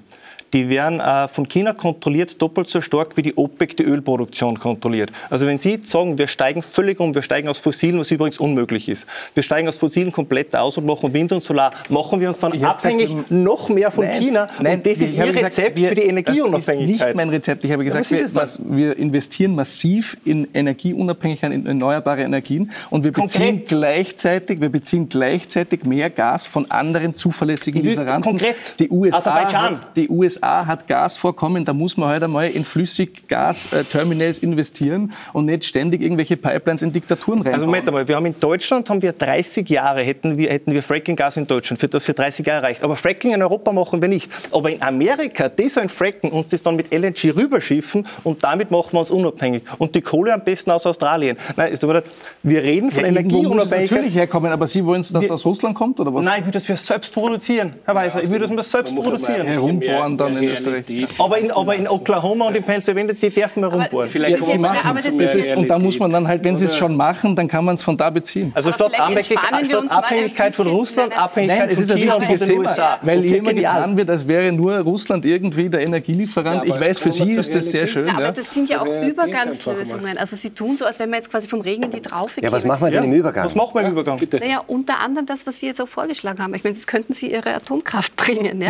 [0.54, 5.12] die werden äh, von China kontrolliert, doppelt so stark wie die OPEC die Ölproduktion kontrolliert.
[5.30, 8.88] Also wenn Sie sagen, wir steigen völlig um, wir steigen aus Fossilen, was übrigens unmöglich
[8.88, 12.39] ist, wir steigen aus Fossilen komplett aus und machen Wind und Solar, machen wir uns
[12.39, 15.45] dann ich abhängig gesagt, noch mehr von nein, China nein, und das ist Ihr gesagt,
[15.45, 16.99] Rezept wir, für die Energieunabhängigkeit.
[16.99, 17.66] Das ist nicht mein Rezept.
[17.66, 23.12] Ich habe gesagt, wir, was, wir, investieren massiv in Energieunabhängigkeit, in erneuerbare Energien und wir
[23.12, 23.68] beziehen, konkret.
[23.68, 28.22] gleichzeitig, wir beziehen gleichzeitig mehr Gas von anderen zuverlässigen Lieferanten.
[28.22, 28.56] Konkret.
[28.78, 34.39] Die USA, hat, die USA USA hat Gasvorkommen, da muss man halt einmal in Flüssiggasterminals
[34.39, 37.53] investieren und nicht ständig irgendwelche Pipelines in Diktaturen rein.
[37.53, 40.83] Also Moment einmal, wir haben in Deutschland haben wir 30 Jahre, hätten wir, hätten wir
[40.83, 42.83] Fracking-Gas in Deutschland, für das für 30 Jahre reicht.
[42.83, 44.31] Aber Fracking in Europa machen wir nicht.
[44.51, 48.93] Aber in Amerika, die sollen fracken, uns das dann mit LNG rüberschiffen und damit machen
[48.93, 49.63] wir uns unabhängig.
[49.77, 51.37] Und die Kohle am besten aus Australien.
[51.55, 52.03] Nein, ist aber,
[52.43, 53.91] wir reden von ja, Energieunabhängigkeit.
[53.91, 56.25] natürlich herkommen, aber Sie wollen, dass wir, aus Russland kommt, oder was?
[56.25, 58.19] Nein, ich würde das für selbst produzieren, Herr Weiser.
[58.19, 59.47] Ja, ich würde das selbst produzieren.
[59.47, 60.86] Herumbohren dann in Österreich.
[61.17, 64.09] Aber in, aber in Oklahoma und in Pennsylvania, die dürfen wir rumbohren.
[64.09, 65.51] Vielleicht ja, sie machen es.
[65.55, 67.84] Und da muss man dann halt, wenn sie es schon machen, dann kann man es
[67.84, 68.51] von da beziehen.
[68.55, 72.99] Also statt, statt Abhängigkeit von Russland, Abhängigkeit Nein, von China und von den USA.
[73.01, 76.65] Weil okay, immer getan wird, als wäre nur Russland irgendwie der Energielieferant.
[76.65, 78.09] ich weiß, für Sie ist das sehr schön.
[78.09, 80.17] aber das sind ja auch Übergangslösungen.
[80.17, 82.45] Also Sie tun so, als wenn wir jetzt quasi vom Regen in die Traufe gehen.
[82.45, 83.45] Ja, was machen wir denn im Übergang?
[83.45, 84.17] Was machen wir im Übergang?
[84.17, 84.39] Bitte.
[84.39, 86.53] Naja, unter anderem das, was Sie jetzt auch vorgeschlagen haben.
[86.53, 88.61] Ich meine, das könnten Sie Ihre Atomkraft bringen.
[88.61, 88.69] Ja?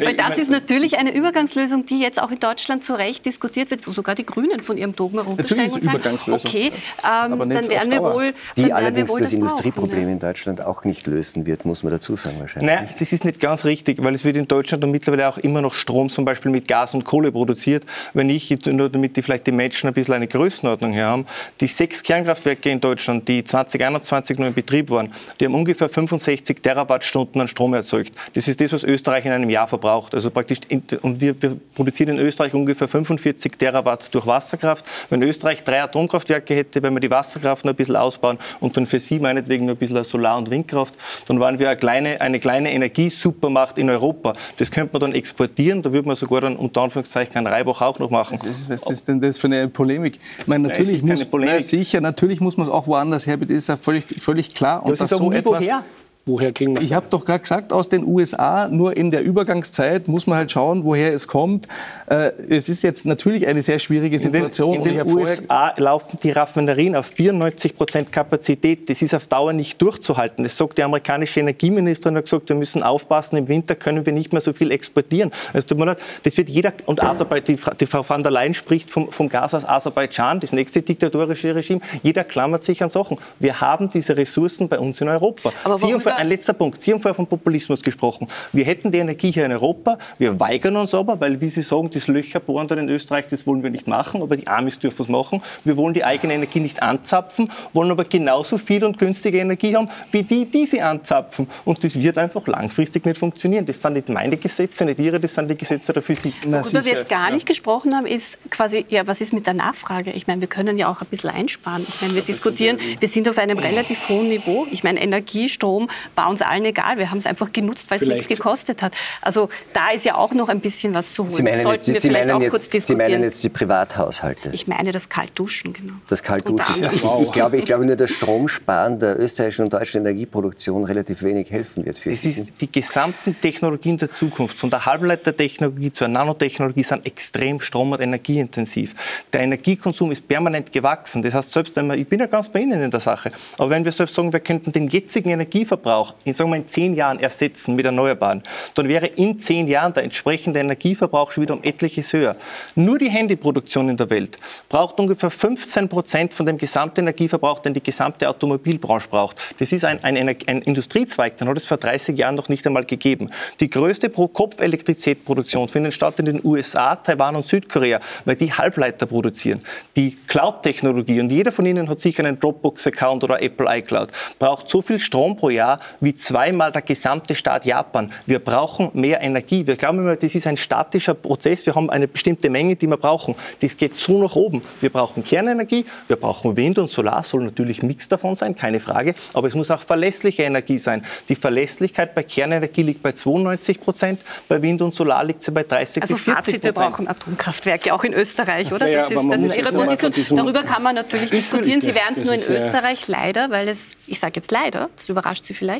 [0.04, 3.86] Weil das ist natürlich eine Übergangslösung, die jetzt auch in Deutschland zu Recht diskutiert wird,
[3.86, 6.72] wo sogar die Grünen von ihrem Dogma runtersteigen und sagen, okay,
[7.04, 8.32] ähm, dann werden wir wohl...
[8.56, 12.40] Die allerdings das, das Industrieproblem in Deutschland auch nicht lösen wird, muss man dazu sagen
[12.40, 12.74] wahrscheinlich.
[12.74, 15.74] Nein, das ist nicht ganz richtig, weil es wird in Deutschland mittlerweile auch immer noch
[15.74, 17.84] Strom zum Beispiel mit Gas und Kohle produziert.
[18.14, 21.26] Wenn ich, nur damit die vielleicht die Menschen ein bisschen eine Größenordnung hier haben,
[21.60, 26.60] die sechs Kernkraftwerke in Deutschland, die 2021 nur in Betrieb waren, die haben ungefähr 65
[26.62, 28.12] Terawattstunden an Strom erzeugt.
[28.34, 30.14] Das ist das, was Österreich in einem Jahr verbraucht.
[30.14, 30.60] Also praktisch,
[31.02, 34.84] und wir, wir produzieren in Österreich ungefähr 45 Terawatt durch Wasserkraft.
[35.10, 38.86] Wenn Österreich drei Atomkraftwerke hätte, wenn wir die Wasserkraft noch ein bisschen ausbauen und dann
[38.86, 40.94] für Sie meinetwegen noch ein bisschen Solar- und Windkraft,
[41.26, 44.34] dann waren wir eine kleine, eine kleine Energiesupermacht in Europa.
[44.58, 47.98] Das könnte man dann exportieren, da würde man sogar dann unter Anführungszeichen einen Reibach auch
[47.98, 48.38] noch machen.
[48.40, 50.18] Was ist, was ist denn das für eine Polemik?
[50.38, 51.62] Ich meine, natürlich muss, Polemik.
[51.62, 54.82] sicher, natürlich muss man es auch woanders her, das ist ja völlig, völlig klar.
[54.84, 55.84] Und ja, das so etwas, woher?
[56.24, 56.84] Woher ging das?
[56.84, 60.52] Ich habe doch gerade gesagt, aus den USA, nur in der Übergangszeit muss man halt
[60.52, 61.66] schauen, woher es kommt.
[62.06, 64.76] Äh, es ist jetzt natürlich eine sehr schwierige Situation.
[64.76, 68.88] In den, in den USA laufen die Raffinerien auf 94 Prozent Kapazität.
[68.88, 70.44] Das ist auf Dauer nicht durchzuhalten.
[70.44, 74.32] Das sagt die amerikanische Energieministerin, hat gesagt, wir müssen aufpassen, im Winter können wir nicht
[74.32, 75.32] mehr so viel exportieren.
[75.52, 75.74] Also,
[76.22, 79.64] das wird jeder, und Aserbaidschan, die, Frau van der Leyen spricht vom, vom Gas aus
[79.64, 81.80] Aserbaidschan, das nächste diktatorische Regime.
[82.04, 83.18] Jeder klammert sich an Sachen.
[83.40, 85.52] Wir haben diese Ressourcen bei uns in Europa.
[85.64, 86.82] Aber Sie ein letzter Punkt.
[86.82, 88.28] Sie haben vorher von Populismus gesprochen.
[88.52, 89.98] Wir hätten die Energie hier in Europa.
[90.18, 93.70] Wir weigern uns aber, weil, wie Sie sagen, das Löcherbohren in Österreich, das wollen wir
[93.70, 95.42] nicht machen, aber die Amis dürfen es machen.
[95.64, 99.88] Wir wollen die eigene Energie nicht anzapfen, wollen aber genauso viel und günstige Energie haben,
[100.10, 101.48] wie die, die sie anzapfen.
[101.64, 103.66] Und das wird einfach langfristig nicht funktionieren.
[103.66, 106.34] Das sind nicht meine Gesetze, nicht Ihre, das sind die Gesetze der Physik.
[106.44, 110.12] Worüber wir jetzt gar nicht gesprochen haben, ist quasi, ja, was ist mit der Nachfrage?
[110.12, 111.84] Ich meine, wir können ja auch ein bisschen einsparen.
[111.88, 114.66] Ich meine, wir diskutieren, wir sind auf einem relativ hohen Niveau.
[114.70, 116.98] Ich meine, Energie, Strom war uns allen egal.
[116.98, 118.94] Wir haben es einfach genutzt, weil es nichts gekostet hat.
[119.20, 121.30] Also da ist ja auch noch ein bisschen was zu holen.
[121.30, 124.50] Sie meinen, jetzt, Sie meinen, jetzt, Sie meinen jetzt die Privathaushalte?
[124.52, 125.94] Ich meine das Kaltduschen, genau.
[126.08, 126.82] Das Kaltduschen.
[127.02, 127.22] Wow.
[127.22, 131.84] Ich, glaube, ich glaube nur, dass Stromsparen der österreichischen und deutschen Energieproduktion relativ wenig helfen
[131.84, 131.98] wird.
[131.98, 137.60] Für es ist die gesamten Technologien der Zukunft, von der Halbleitertechnologie zur Nanotechnologie, sind extrem
[137.60, 138.94] strom- und energieintensiv.
[139.32, 141.22] Der Energiekonsum ist permanent gewachsen.
[141.22, 143.70] Das heißt, selbst wenn wir, ich bin ja ganz bei Ihnen in der Sache, aber
[143.70, 145.91] wenn wir selbst sagen, wir könnten den jetzigen Energieverbrauch
[146.24, 148.42] in, sagen wir, in zehn Jahren ersetzen mit Erneuerbaren,
[148.74, 152.36] dann wäre in zehn Jahren der entsprechende Energieverbrauch schon wieder um etliches höher.
[152.74, 154.38] Nur die Handyproduktion in der Welt
[154.68, 159.36] braucht ungefähr 15 Prozent von dem gesamten Energieverbrauch, den die gesamte Automobilbranche braucht.
[159.58, 162.84] Das ist ein, ein, ein Industriezweig, den hat es vor 30 Jahren noch nicht einmal
[162.84, 163.30] gegeben.
[163.60, 169.60] Die größte Pro-Kopf-Elektrizitätsproduktion findet statt in den USA, Taiwan und Südkorea, weil die Halbleiter produzieren.
[169.96, 174.82] Die Cloud-Technologie, und jeder von Ihnen hat sicher einen Dropbox-Account oder Apple iCloud, braucht so
[174.82, 178.12] viel Strom pro Jahr wie zweimal der gesamte Staat Japan.
[178.26, 179.66] Wir brauchen mehr Energie.
[179.66, 181.66] Wir glauben immer, das ist ein statischer Prozess.
[181.66, 183.34] Wir haben eine bestimmte Menge, die wir brauchen.
[183.60, 184.62] Das geht so nach oben.
[184.80, 188.80] Wir brauchen Kernenergie, wir brauchen Wind und Solar, soll natürlich ein Mix davon sein, keine
[188.80, 189.14] Frage.
[189.32, 191.04] Aber es muss auch verlässliche Energie sein.
[191.28, 195.62] Die Verlässlichkeit bei Kernenergie liegt bei 92 Prozent, bei Wind und Solar liegt sie bei
[195.62, 196.64] 30 also bis 40 Prozent.
[196.64, 198.88] wir brauchen Atomkraftwerke, auch in Österreich, oder?
[198.88, 200.38] Ja, das ist, das ist Ihre Position.
[200.38, 201.80] Darüber kann man natürlich diskutieren.
[201.80, 205.44] Sie werden es nur in Österreich leider, weil es, ich sage jetzt leider, das überrascht
[205.46, 205.71] Sie vielleicht,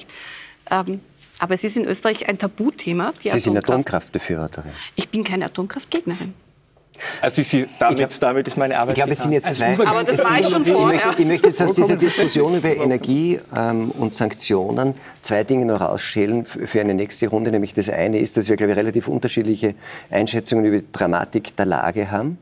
[0.71, 1.01] ähm,
[1.39, 3.13] aber es ist in Österreich ein Tabuthema.
[3.21, 4.71] Sie sind Atomkraftbefürworterin.
[4.95, 6.35] Ich bin keine Atomkraftgegnerin.
[7.21, 8.97] Also ich, damit, glaub, damit ist meine Arbeit.
[8.97, 9.75] Ich glaube, es sind jetzt zwei.
[9.75, 10.99] Aber das war ich schon vorher.
[10.99, 15.65] Ich möchte, ich möchte jetzt aus dieser Diskussion über Energie ähm, und Sanktionen zwei Dinge
[15.65, 17.51] noch rausschälen für eine nächste Runde.
[17.51, 19.75] Nämlich das eine ist, dass wir, glaube ich, relativ unterschiedliche
[20.11, 22.39] Einschätzungen über die Dramatik der Lage haben.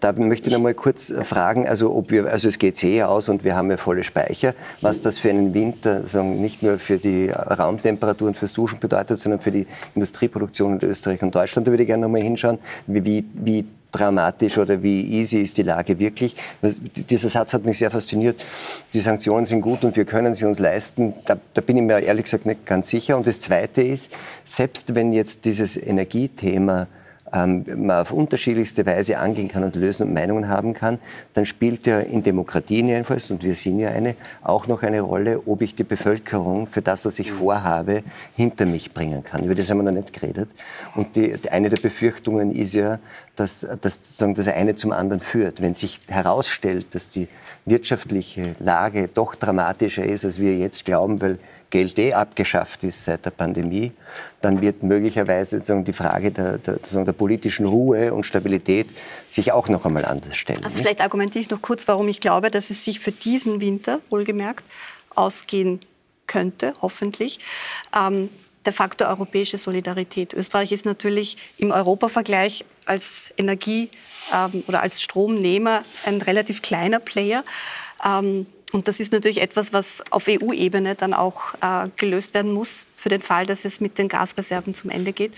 [0.00, 3.28] Da möchte ich noch mal kurz fragen, also ob wir, also es geht sehr aus
[3.28, 6.98] und wir haben ja volle Speicher, was das für einen Winter sagen, nicht nur für
[6.98, 11.66] die Raumtemperaturen fürs Duschen bedeutet, sondern für die Industrieproduktion in Österreich und Deutschland.
[11.66, 15.62] Da würde ich gerne noch mal hinschauen, wie, wie dramatisch oder wie easy ist die
[15.62, 16.34] Lage wirklich.
[16.62, 18.42] Das, dieser Satz hat mich sehr fasziniert.
[18.92, 21.14] Die Sanktionen sind gut und wir können sie uns leisten.
[21.26, 23.16] Da, da, bin ich mir ehrlich gesagt nicht ganz sicher.
[23.16, 24.10] Und das Zweite ist,
[24.44, 26.88] selbst wenn jetzt dieses Energiethema
[27.32, 30.98] ähm, man auf unterschiedlichste Weise angehen kann und lösen und Meinungen haben kann,
[31.34, 35.42] dann spielt ja in Demokratien jedenfalls, und wir sind ja eine, auch noch eine Rolle,
[35.46, 38.02] ob ich die Bevölkerung für das, was ich vorhabe,
[38.36, 39.44] hinter mich bringen kann.
[39.44, 40.50] Über das haben wir noch nicht geredet.
[40.94, 42.98] Und die, eine der Befürchtungen ist ja,
[43.36, 45.62] dass, dass sozusagen das eine zum anderen führt.
[45.62, 47.28] Wenn sich herausstellt, dass die
[47.64, 51.38] wirtschaftliche Lage doch dramatischer ist, als wir jetzt glauben, weil
[51.70, 53.92] Geld eh abgeschafft ist seit der Pandemie,
[54.44, 58.88] dann wird möglicherweise sozusagen die Frage der, der, der politischen Ruhe und Stabilität
[59.28, 60.62] sich auch noch einmal anders stellen.
[60.64, 64.00] Also vielleicht argumentiere ich noch kurz, warum ich glaube, dass es sich für diesen Winter,
[64.10, 64.64] wohlgemerkt,
[65.14, 65.80] ausgehen
[66.26, 67.38] könnte, hoffentlich.
[67.96, 68.28] Ähm,
[68.64, 70.34] der Faktor europäische Solidarität.
[70.34, 73.90] Österreich ist natürlich im Europavergleich als Energie-
[74.32, 77.44] ähm, oder als Stromnehmer ein relativ kleiner Player.
[78.04, 82.86] Ähm, und das ist natürlich etwas, was auf EU-Ebene dann auch äh, gelöst werden muss,
[82.96, 85.32] für den Fall, dass es mit den Gasreserven zum Ende geht.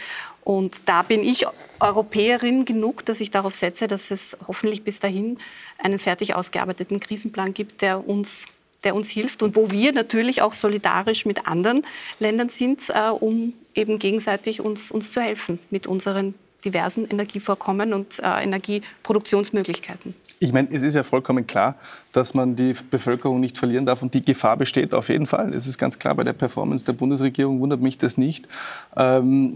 [0.45, 1.45] Und da bin ich
[1.80, 5.39] Europäerin genug, dass ich darauf setze, dass es hoffentlich bis dahin
[5.78, 8.47] einen fertig ausgearbeiteten Krisenplan gibt, der uns
[8.85, 11.87] der uns hilft und wo wir natürlich auch solidarisch mit anderen
[12.18, 16.35] Ländern sind, äh, um eben gegenseitig uns, uns zu helfen mit unseren
[16.65, 20.15] diversen Energievorkommen und äh, Energieproduktionsmöglichkeiten.
[20.41, 21.77] Ich meine, es ist ja vollkommen klar,
[22.12, 25.55] dass man die Bevölkerung nicht verlieren darf und die Gefahr besteht auf jeden Fall.
[25.55, 28.49] Es ist ganz klar, bei der Performance der Bundesregierung wundert mich das nicht.
[28.97, 29.55] Ähm,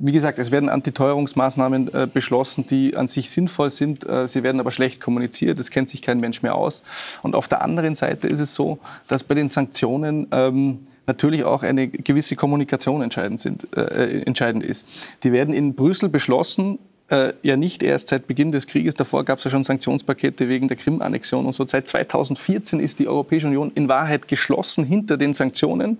[0.00, 4.06] wie gesagt, es werden Antiteuerungsmaßnahmen äh, beschlossen, die an sich sinnvoll sind.
[4.06, 5.58] Äh, sie werden aber schlecht kommuniziert.
[5.58, 6.82] Es kennt sich kein Mensch mehr aus.
[7.22, 11.62] Und auf der anderen Seite ist es so, dass bei den Sanktionen ähm, natürlich auch
[11.62, 14.86] eine gewisse Kommunikation entscheidend, sind, äh, entscheidend ist.
[15.22, 16.78] Die werden in Brüssel beschlossen,
[17.08, 18.94] äh, ja nicht erst seit Beginn des Krieges.
[18.94, 21.64] Davor gab es ja schon Sanktionspakete wegen der Krim-Annexion und so.
[21.66, 25.98] Seit 2014 ist die Europäische Union in Wahrheit geschlossen hinter den Sanktionen.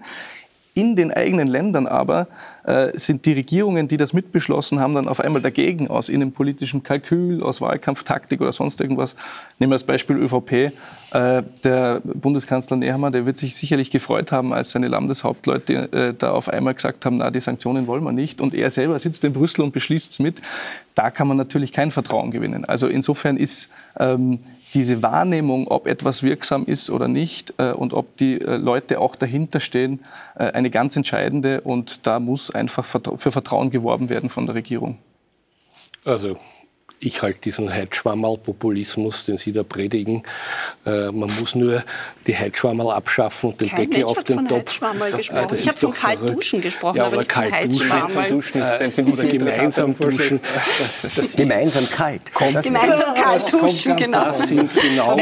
[0.76, 2.28] In den eigenen Ländern aber
[2.64, 7.42] äh, sind die Regierungen, die das mitbeschlossen haben, dann auf einmal dagegen aus innenpolitischem Kalkül,
[7.42, 9.16] aus Wahlkampftaktik oder sonst irgendwas.
[9.58, 10.52] Nehmen wir als Beispiel ÖVP.
[10.52, 16.32] Äh, der Bundeskanzler Nehammer, der wird sich sicherlich gefreut haben, als seine Landeshauptleute äh, da
[16.32, 18.42] auf einmal gesagt haben, na, die Sanktionen wollen wir nicht.
[18.42, 20.42] Und er selber sitzt in Brüssel und beschließt es mit.
[20.94, 22.66] Da kann man natürlich kein Vertrauen gewinnen.
[22.66, 24.40] Also insofern ist ähm,
[24.74, 29.16] diese Wahrnehmung, ob etwas wirksam ist oder nicht äh, und ob die äh, Leute auch
[29.16, 30.04] dahinter stehen,
[30.34, 31.60] äh, eine ganz entscheidende.
[31.60, 34.98] Und da muss einfach für Vertrauen geworben werden von der Regierung.
[36.04, 36.36] Also
[36.98, 40.22] ich halte diesen Heidschwammerl-Populismus, den Sie da predigen.
[40.86, 41.82] Äh, man muss nur
[42.26, 44.80] die Heidschwammerl abschaffen und den Kein Deckel Mensch auf den Topf.
[44.80, 45.56] Gesprochen.
[45.58, 50.40] ich habe von Kaltduschen gesprochen, ja, aber, aber Kaltduschen duschen ist oder gemeinsam duschen.
[50.78, 52.32] Das, das gemeinsam kalt.
[52.32, 54.24] Kommt, gemeinsam kalt duschen, genau.
[54.24, 55.16] Das sind genau,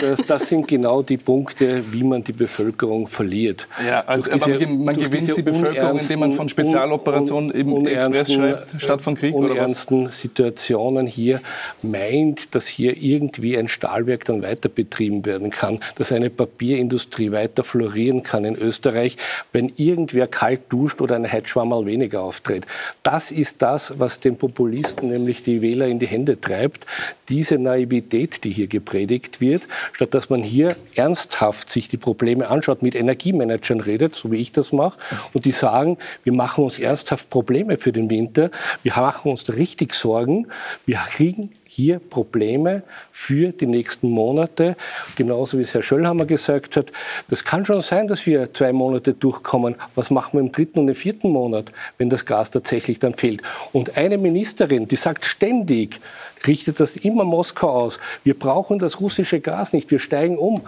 [0.00, 3.66] das, das sind genau die Punkte, wie man die Bevölkerung verliert.
[3.86, 9.02] Ja, also, diese, man gewinnt die Bevölkerung, indem man von Spezialoperationen im Express schreibt, statt
[9.02, 9.80] von Krieg oder was?
[9.80, 11.40] Situationen Situationen hier
[11.82, 17.64] meint, dass hier irgendwie ein Stahlwerk dann weiter betrieben werden kann, dass eine Papierindustrie weiter
[17.64, 19.16] florieren kann in Österreich,
[19.52, 22.66] wenn irgendwer kalt duscht oder ein Heizschwammerl weniger auftritt.
[23.02, 26.86] Das ist das, was den Populisten, nämlich die Wähler, in die Hände treibt.
[27.28, 32.82] Diese Naivität, die hier gepredigt wird, statt dass man hier ernsthaft sich die Probleme anschaut,
[32.82, 34.98] mit Energiemanagern redet, so wie ich das mache,
[35.32, 38.50] und die sagen, wir machen uns ernsthaft Probleme für den Winter,
[38.82, 40.46] wir machen uns richtig Sorgen,
[40.86, 42.82] wir kriegen hier Probleme
[43.12, 44.76] für die nächsten Monate.
[45.16, 46.90] Genauso wie es Herr Schöllhammer gesagt hat,
[47.28, 49.76] das kann schon sein, dass wir zwei Monate durchkommen.
[49.94, 53.42] Was machen wir im dritten und im vierten Monat, wenn das Gas tatsächlich dann fehlt?
[53.72, 56.00] Und eine Ministerin, die sagt ständig,
[56.46, 60.62] richtet das immer Moskau aus, wir brauchen das russische Gas nicht, wir steigen um.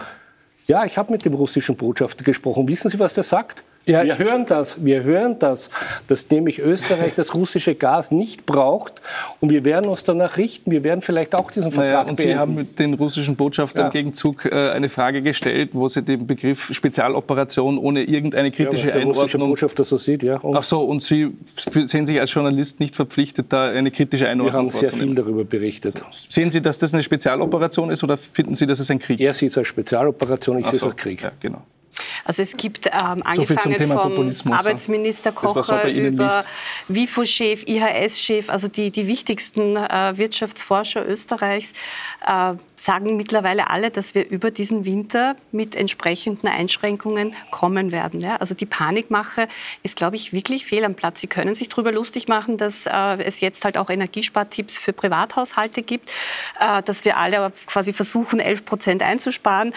[0.67, 2.67] Ja, ich habe mit dem russischen Botschafter gesprochen.
[2.69, 3.63] Wissen Sie, was der sagt?
[3.85, 4.03] Ja.
[4.03, 5.69] Wir hören das, wir hören das,
[6.07, 9.01] dass nämlich Österreich das russische Gas nicht braucht
[9.41, 10.71] und wir werden uns danach richten.
[10.71, 12.33] Wir werden vielleicht auch diesen Vertrag naja, und beenden.
[12.33, 13.85] Sie haben mit den russischen Botschafter ja.
[13.87, 18.93] im Gegenzug äh, eine Frage gestellt, wo Sie den Begriff Spezialoperation ohne irgendeine kritische ja,
[18.93, 19.23] der Einordnung...
[19.23, 20.37] russische Botschafter so sieht, ja.
[20.37, 24.53] Und Ach so, und Sie sehen sich als Journalist nicht verpflichtet, da eine kritische Einordnung
[24.53, 26.01] Wir haben sehr viel darüber berichtet.
[26.29, 29.25] Sehen Sie, dass das eine Spezialoperation ist oder finden Sie, dass es ein Krieg ist?
[29.25, 31.21] Er sieht es als Spezialoperation, ich sehe es als Krieg.
[31.21, 31.63] Ja, genau.
[32.25, 36.43] Also es gibt ähm, angefangen so vom Arbeitsminister Kocher über
[36.87, 41.73] WIFO-Chef, IHS-Chef, also die, die wichtigsten äh, Wirtschaftsforscher Österreichs.
[42.25, 48.19] Äh, sagen mittlerweile alle, dass wir über diesen Winter mit entsprechenden Einschränkungen kommen werden.
[48.19, 48.35] Ja?
[48.35, 49.47] Also die Panikmache
[49.83, 51.21] ist, glaube ich, wirklich fehl am Platz.
[51.21, 55.81] Sie können sich darüber lustig machen, dass äh, es jetzt halt auch Energiespartipps für Privathaushalte
[55.81, 56.09] gibt,
[56.59, 59.73] äh, dass wir alle quasi versuchen, 11 Prozent einzusparen.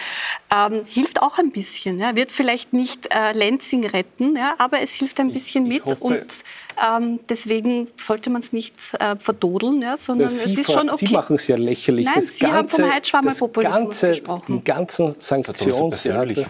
[0.53, 1.99] Ähm, hilft auch ein bisschen.
[1.99, 2.17] Ja?
[2.17, 4.55] Wird vielleicht nicht äh, Lenzing retten, ja?
[4.57, 5.85] aber es hilft ein bisschen ich, ich mit.
[5.85, 6.43] Hoffe, und
[6.85, 9.97] ähm, deswegen sollte man es nicht äh, verdodeln, ja?
[9.97, 11.07] sondern Sie es ist schon okay.
[11.07, 12.05] Sie machen es ja lächerlich.
[12.05, 14.57] Nein, das Sie ganze, haben vom Heizschwammerpopulismus gesprochen.
[14.57, 16.45] Den ganzen Sanktionstheater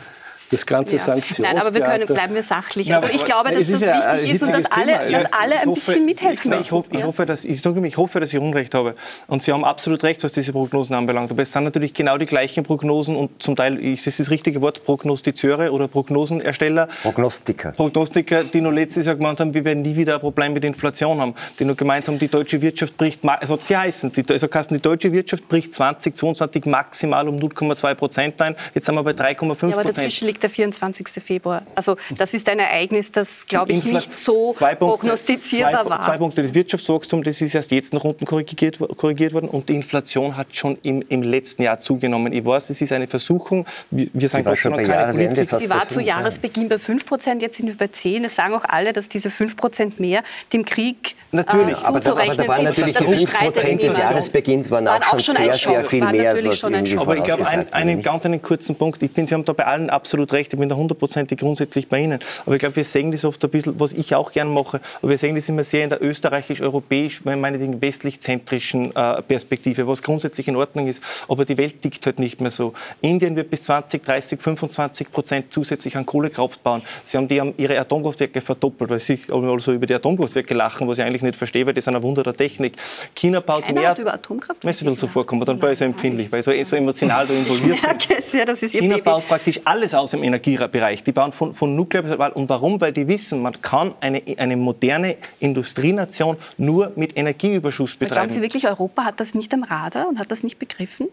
[0.51, 1.01] das ganze ja.
[1.01, 1.39] Sanktions.
[1.39, 2.93] Nein, aber wir können, bleiben wir sachlich.
[2.93, 6.51] Also ich glaube, dass das wichtig ist und dass alle, dass alle ein bisschen mithelfen
[6.51, 6.61] müssen.
[6.61, 8.95] Ich hoffe, ich hoffe, dass, ich, ich hoffe, dass ich Unrecht habe.
[9.27, 11.31] Und Sie haben absolut recht, was diese Prognosen anbelangt.
[11.31, 14.61] Aber es sind natürlich genau die gleichen Prognosen und zum Teil ist es das richtige
[14.61, 16.87] Wort, Prognostizeure oder Prognosenersteller.
[17.03, 17.71] Prognostiker.
[17.71, 21.19] Prognostiker, die nur letztes Jahr gemeint haben, wir werden nie wieder ein Problem mit Inflation
[21.19, 21.35] haben.
[21.59, 25.11] Die nur gemeint haben, die deutsche Wirtschaft bricht, es hat geheißen, die, also die deutsche
[25.11, 28.55] Wirtschaft bricht 2022 maximal um 0,2 Prozent ein.
[28.73, 29.35] Jetzt sind wir bei 3,5
[29.71, 29.97] Prozent.
[29.97, 31.07] Ja, Krieg der 24.
[31.23, 31.63] Februar.
[31.75, 36.01] Also das ist ein Ereignis, das, glaube ich, nicht so zwei Punkte, prognostizierbar zwei, war.
[36.01, 36.43] Zwei Punkte.
[36.43, 40.55] Das Wirtschaftswachstum, das ist erst jetzt nach unten korrigiert, korrigiert worden und die Inflation hat
[40.55, 42.33] schon im, im letzten Jahr zugenommen.
[42.33, 43.65] Ich weiß, das ist eine Versuchung.
[43.91, 47.57] Wir, wir sagen schon bei Jahresende fast Sie war zu Jahresbeginn bei 5 Prozent, jetzt
[47.57, 48.25] sind wir bei 10.
[48.25, 50.23] Es sagen auch alle, dass diese 5 Prozent mehr
[50.53, 51.77] dem Krieg natürlich.
[51.77, 55.19] Äh, aber, da, aber da waren natürlich die 5 Prozent des Jahresbeginns waren, waren auch
[55.19, 56.63] schon sehr, sehr viel mehr, als was
[56.97, 59.01] Aber ich glaube, ein, einen ganz einen kurzen Punkt.
[59.01, 60.53] Ich bin, Sie haben da bei allen absolut recht.
[60.53, 62.19] Ich bin da hundertprozentig grundsätzlich bei Ihnen.
[62.45, 64.79] Aber ich glaube, wir sehen das oft ein bisschen, was ich auch gern mache.
[65.01, 70.47] Aber wir sehen das immer sehr in der österreichisch-europäisch, meinetwegen westlich-zentrischen äh, Perspektive, was grundsätzlich
[70.47, 71.01] in Ordnung ist.
[71.27, 72.73] Aber die Welt tickt halt nicht mehr so.
[73.01, 76.81] Indien wird bis 20, 30, 25 Prozent zusätzlich an Kohlekraft bauen.
[77.03, 80.97] Sie haben die haben ihre Atomkraftwerke verdoppelt, weil sie also über die Atomkraftwerke lachen, was
[80.97, 82.73] ich eigentlich nicht verstehe, weil das ist ein Wunder der Technik.
[83.15, 83.89] China baut Keiner mehr.
[83.89, 86.39] Hat über Atomkraft Wenn es ein bisschen so vorkommt, dann war ich so empfindlich, weil
[86.39, 88.69] ich so, so emotional da involviert bin.
[88.69, 91.03] China baut praktisch alles aus im Energiebereich.
[91.03, 92.79] Die bauen von, von Nuklear und warum?
[92.81, 98.13] Weil die wissen, man kann eine, eine moderne Industrienation nur mit Energieüberschuss betreiben.
[98.13, 101.07] Glauben Sie wirklich, Europa hat das nicht am Radar und hat das nicht begriffen?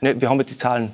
[0.00, 0.92] Ne, wir haben ja die Zahlen.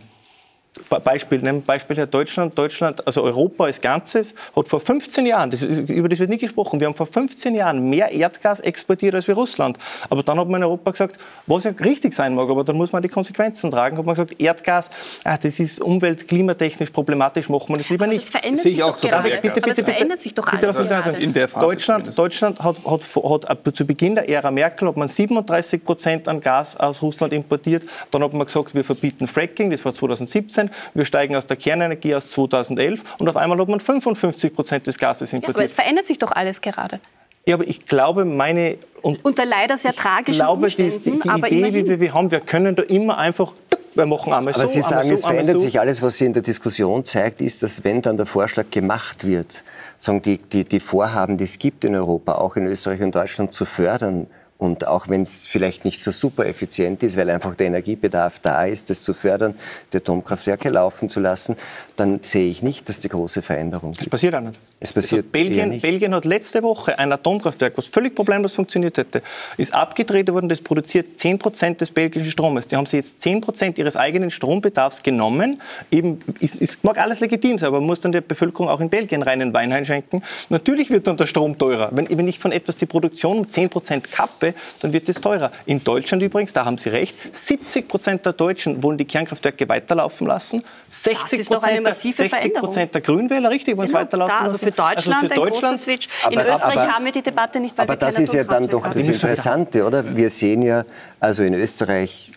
[1.05, 2.57] Beispiel, nehmen Beispiel Herr Deutschland.
[2.59, 6.41] Deutschland, also Europa als Ganzes, hat vor 15 Jahren, das ist, über das wird nicht
[6.41, 9.79] gesprochen, wir haben vor 15 Jahren mehr Erdgas exportiert als wir Russland.
[10.09, 11.17] Aber dann hat man in Europa gesagt,
[11.47, 13.99] was ja richtig sein mag, aber dann muss man die Konsequenzen tragen.
[13.99, 14.91] Hat man gesagt, Erdgas,
[15.25, 18.25] ah, das ist umwelt-, klimatechnisch problematisch, machen wir das lieber aber nicht.
[18.25, 19.23] Das verändert sich doch so gerade.
[19.23, 21.23] bitte, bitte, aber das bitte, verändert sich doch bitte, alles bitte.
[21.23, 25.09] In der Phase Deutschland, Deutschland hat, hat, hat, zu Beginn der Ära Merkel hat man
[25.09, 27.85] 37 Prozent an Gas aus Russland importiert.
[28.11, 30.58] Dann hat man gesagt, wir verbieten Fracking, das war 2017.
[30.95, 34.99] Wir steigen aus der Kernenergie aus 2011 und auf einmal hat man 55 Prozent des
[34.99, 35.67] Gases Ja, aber importiert.
[35.67, 37.01] es verändert sich doch alles gerade.
[37.47, 41.21] Ja, aber ich glaube, meine und Unter leider sehr ich tragischen glaube, die, Umständen, die,
[41.21, 41.75] die aber Idee, immerhin.
[41.75, 43.53] wie wir, wir haben, wir können da immer einfach
[43.95, 45.67] wir machen einmal Aber so, Sie sagen, einmal es so, einmal verändert so.
[45.67, 49.27] sich alles, was Sie in der Diskussion zeigt, ist, dass wenn dann der Vorschlag gemacht
[49.27, 49.65] wird,
[49.97, 53.53] sagen die, die, die Vorhaben, die es gibt in Europa, auch in Österreich und Deutschland
[53.53, 54.29] zu fördern,
[54.59, 58.65] und auch wenn es vielleicht nicht so super effizient ist, weil einfach der Energiebedarf da
[58.65, 59.55] ist, das zu fördern,
[59.93, 61.57] die Atomkraftwerke laufen zu lassen,
[61.95, 64.11] dann sehe ich nicht, dass die große Veränderung gibt.
[64.11, 64.59] passiert auch nicht.
[64.81, 65.83] Es passiert also Belgien, nicht.
[65.83, 69.23] Belgien hat letzte Woche ein Atomkraftwerk, was völlig problemlos funktioniert hätte,
[69.57, 70.49] ist abgedreht worden.
[70.49, 72.67] Das produziert 10 Prozent des belgischen Stromes.
[72.67, 75.63] Die haben sie jetzt 10 Prozent ihres eigenen Strombedarfs genommen.
[75.93, 78.91] Eben, ist, ist, mag alles legitim sein, aber man muss dann der Bevölkerung auch in
[78.91, 80.23] Belgien reinen Wein einschenken.
[80.49, 81.91] Natürlich wird dann der Strom teurer.
[81.93, 84.48] Wenn, wenn ich von etwas die Produktion um 10 Prozent kappe,
[84.81, 85.51] dann wird es teurer.
[85.67, 90.27] In Deutschland übrigens, da haben Sie recht, 70 Prozent der Deutschen wollen die Kernkraftwerke weiterlaufen
[90.27, 90.63] lassen.
[90.89, 92.69] 60 ist doch eine Prozent der, massive 60 Veränderung.
[92.69, 94.65] Prozent der Grünwähler, richtig, wollen es Genau, weiterlaufen da, also lassen.
[94.65, 96.09] für Deutschland Also für ein großer Switch.
[96.31, 98.45] In Aber- Österreich aber- haben wir die Debatte nicht, weil Aber wir das ist ja
[98.45, 99.07] dann doch das.
[99.09, 100.17] Interessante, oder?
[100.17, 100.85] Wir sehen ja,
[101.21, 102.33] also in Österreich,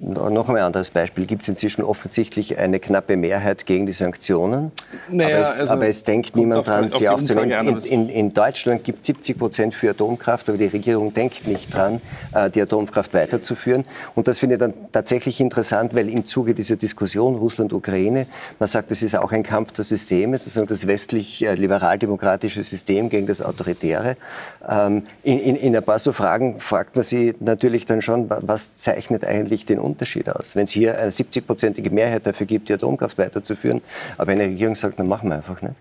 [0.00, 4.70] noch ein anderes Beispiel, gibt es inzwischen offensichtlich eine knappe Mehrheit gegen die Sanktionen.
[5.10, 7.50] Naja, aber, es, also aber es denkt niemand dran, sie aufzunehmen.
[7.66, 11.74] In, in, in Deutschland gibt es 70 Prozent für Atomkraft, aber die Regierung denkt nicht
[11.74, 12.00] dran,
[12.32, 13.84] äh, die Atomkraft weiterzuführen.
[14.14, 18.26] Und das finde ich dann tatsächlich interessant, weil im Zuge dieser Diskussion Russland-Ukraine,
[18.60, 23.42] man sagt, das ist auch ein Kampf der Systeme, sozusagen das westlich-liberal-demokratische System gegen das
[23.42, 24.16] Autoritäre.
[24.68, 28.38] Ähm, in, in, in ein paar so Fragen fragt man sich natürlich dann schon, wa-
[28.42, 30.56] was zeichnet eigentlich den Unterschied aus?
[30.56, 33.80] Wenn es hier eine 70-prozentige Mehrheit dafür gibt, die Atomkraft weiterzuführen,
[34.16, 35.76] aber eine Regierung sagt, dann machen wir einfach nicht.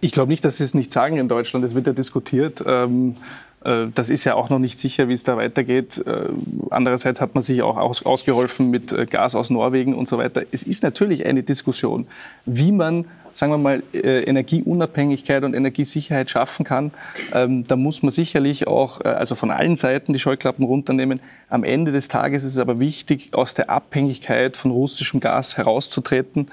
[0.00, 1.64] Ich glaube nicht, dass Sie es nicht sagen in Deutschland.
[1.64, 2.62] Es wird ja diskutiert.
[2.66, 3.16] Ähm,
[3.64, 6.02] äh, das ist ja auch noch nicht sicher, wie es da weitergeht.
[6.06, 6.28] Äh,
[6.70, 10.42] Andererseits hat man sich auch aus, ausgeholfen mit äh, Gas aus Norwegen und so weiter.
[10.52, 12.06] Es ist natürlich eine Diskussion,
[12.46, 13.06] wie man,
[13.38, 16.90] sagen wir mal, äh, Energieunabhängigkeit und Energiesicherheit schaffen kann.
[17.32, 21.20] Ähm, Da muss man sicherlich auch, äh, also von allen Seiten die Scheuklappen runternehmen.
[21.48, 26.48] Am Ende des Tages ist es aber wichtig, aus der Abhängigkeit von russischem Gas herauszutreten.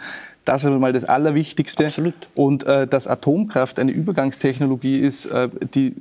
[0.46, 1.88] Das ist mal das Allerwichtigste.
[1.88, 2.14] Absolut.
[2.36, 5.96] Und äh, dass Atomkraft eine Übergangstechnologie ist, äh, die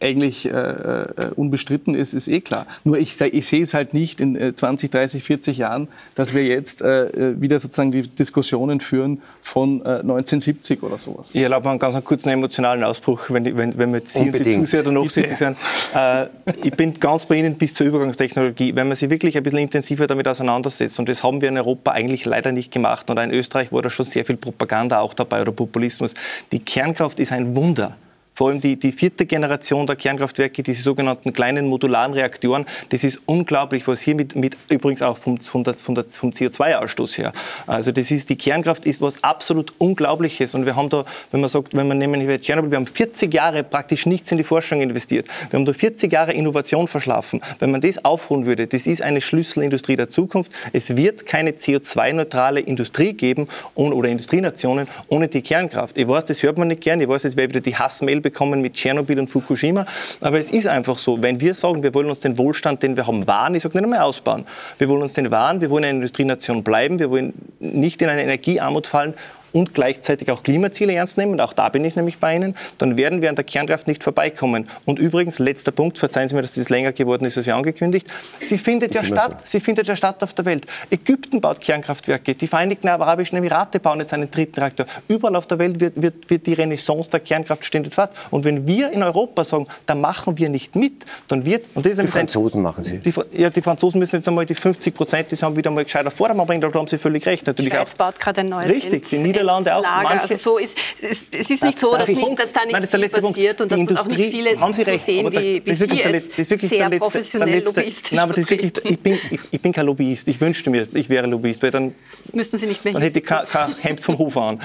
[0.00, 2.66] eigentlich äh, äh, unbestritten ist, ist eh klar.
[2.84, 6.44] Nur ich, ich sehe es halt nicht in äh, 20, 30, 40 Jahren, dass wir
[6.44, 11.30] jetzt äh, äh, wieder sozusagen die Diskussionen führen von äh, 1970 oder sowas.
[11.32, 14.30] Ich erlaube mir einen ganz kurzen emotionalen Ausbruch, wenn, wenn, wenn wir Sie und die
[14.30, 14.60] Unbedingt.
[14.66, 15.34] Zuseher da noch Bitte.
[15.34, 15.56] sind.
[15.94, 16.26] Äh,
[16.62, 18.74] ich bin ganz bei Ihnen bis zur Übergangstechnologie.
[18.74, 21.92] Wenn man sich wirklich ein bisschen intensiver damit auseinandersetzt, und das haben wir in Europa
[21.92, 25.14] eigentlich leider nicht gemacht, und auch in Österreich war da schon sehr viel Propaganda auch
[25.14, 26.14] dabei oder Populismus.
[26.52, 27.96] Die Kernkraft ist ein Wunder
[28.40, 33.20] Vor allem die, die vierte Generation der Kernkraftwerke, diese sogenannten kleinen modularen Reaktoren, das ist
[33.26, 37.32] unglaublich, was hier mit, mit übrigens auch vom, vom, vom, vom CO2-Ausstoß her.
[37.66, 40.54] Also das ist, die Kernkraft ist was absolut Unglaubliches.
[40.54, 43.34] Und wir haben da, wenn man sagt, wenn man nehmen wir Tschernobyl, wir haben 40
[43.34, 45.28] Jahre praktisch nichts in die Forschung investiert.
[45.50, 47.42] Wir haben da 40 Jahre Innovation verschlafen.
[47.58, 50.50] Wenn man das aufholen würde, das ist eine Schlüsselindustrie der Zukunft.
[50.72, 55.98] Es wird keine CO2-neutrale Industrie geben oder Industrienationen ohne die Kernkraft.
[55.98, 57.02] Ich weiß, das hört man nicht gern.
[57.02, 59.84] Ich weiß, jetzt werde wieder die Hassmail bekommen mit Tschernobyl und Fukushima.
[60.20, 61.20] Aber es ist einfach so.
[61.22, 63.84] Wenn wir sagen, wir wollen uns den Wohlstand, den wir haben, wahren, ich sage nicht
[63.84, 64.44] einmal ausbauen.
[64.78, 68.22] Wir wollen uns den wahren, wir wollen eine Industrienation bleiben, wir wollen nicht in eine
[68.22, 69.14] Energiearmut fallen
[69.52, 72.96] und gleichzeitig auch Klimaziele ernst nehmen, und auch da bin ich nämlich bei Ihnen, dann
[72.96, 74.68] werden wir an der Kernkraft nicht vorbeikommen.
[74.84, 78.06] Und übrigens, letzter Punkt, verzeihen Sie mir, dass es länger geworden ist als wir angekündigt,
[78.40, 79.44] sie findet ja statt, so.
[79.44, 80.66] sie findet ja statt auf der Welt.
[80.90, 84.86] Ägypten baut Kernkraftwerke, die Vereinigten Arabischen Emirate bauen jetzt einen dritten Reaktor.
[85.08, 88.10] Überall auf der Welt wird, wird, wird die Renaissance der Kernkraft ständig fort.
[88.30, 91.64] Und wenn wir in Europa sagen, da machen wir nicht mit, dann wird...
[91.74, 92.98] Und das ist die Franzosen ein, machen sie.
[92.98, 96.10] Die, ja, die Franzosen müssen jetzt einmal die 50 Prozent, die haben wieder mal gescheiter
[96.10, 97.46] Vordermann bringen, da haben sie völlig recht.
[97.46, 99.82] Natürlich Schweiz auch, baut gerade ein neues Richtig, die Niederlande auch.
[99.82, 102.88] Manche, also so ist, es, es ist nicht so, dass, nicht, dass da nicht Nein,
[102.88, 105.74] viel passiert und dass das auch nicht viele haben Sie recht, so sehen, wie, wie
[105.74, 109.40] Sie es sehr letzte, professionell letzte, lobbyistisch Nein, aber das ist wirklich, ich, bin, ich,
[109.50, 110.28] ich, bin kein Lobbyist.
[110.28, 111.94] Ich wünschte mir, ich wäre Lobbyist, weil dann,
[112.32, 114.60] Müssten Sie nicht mehr dann hätte ich kein, kein Hemd vom Hof an.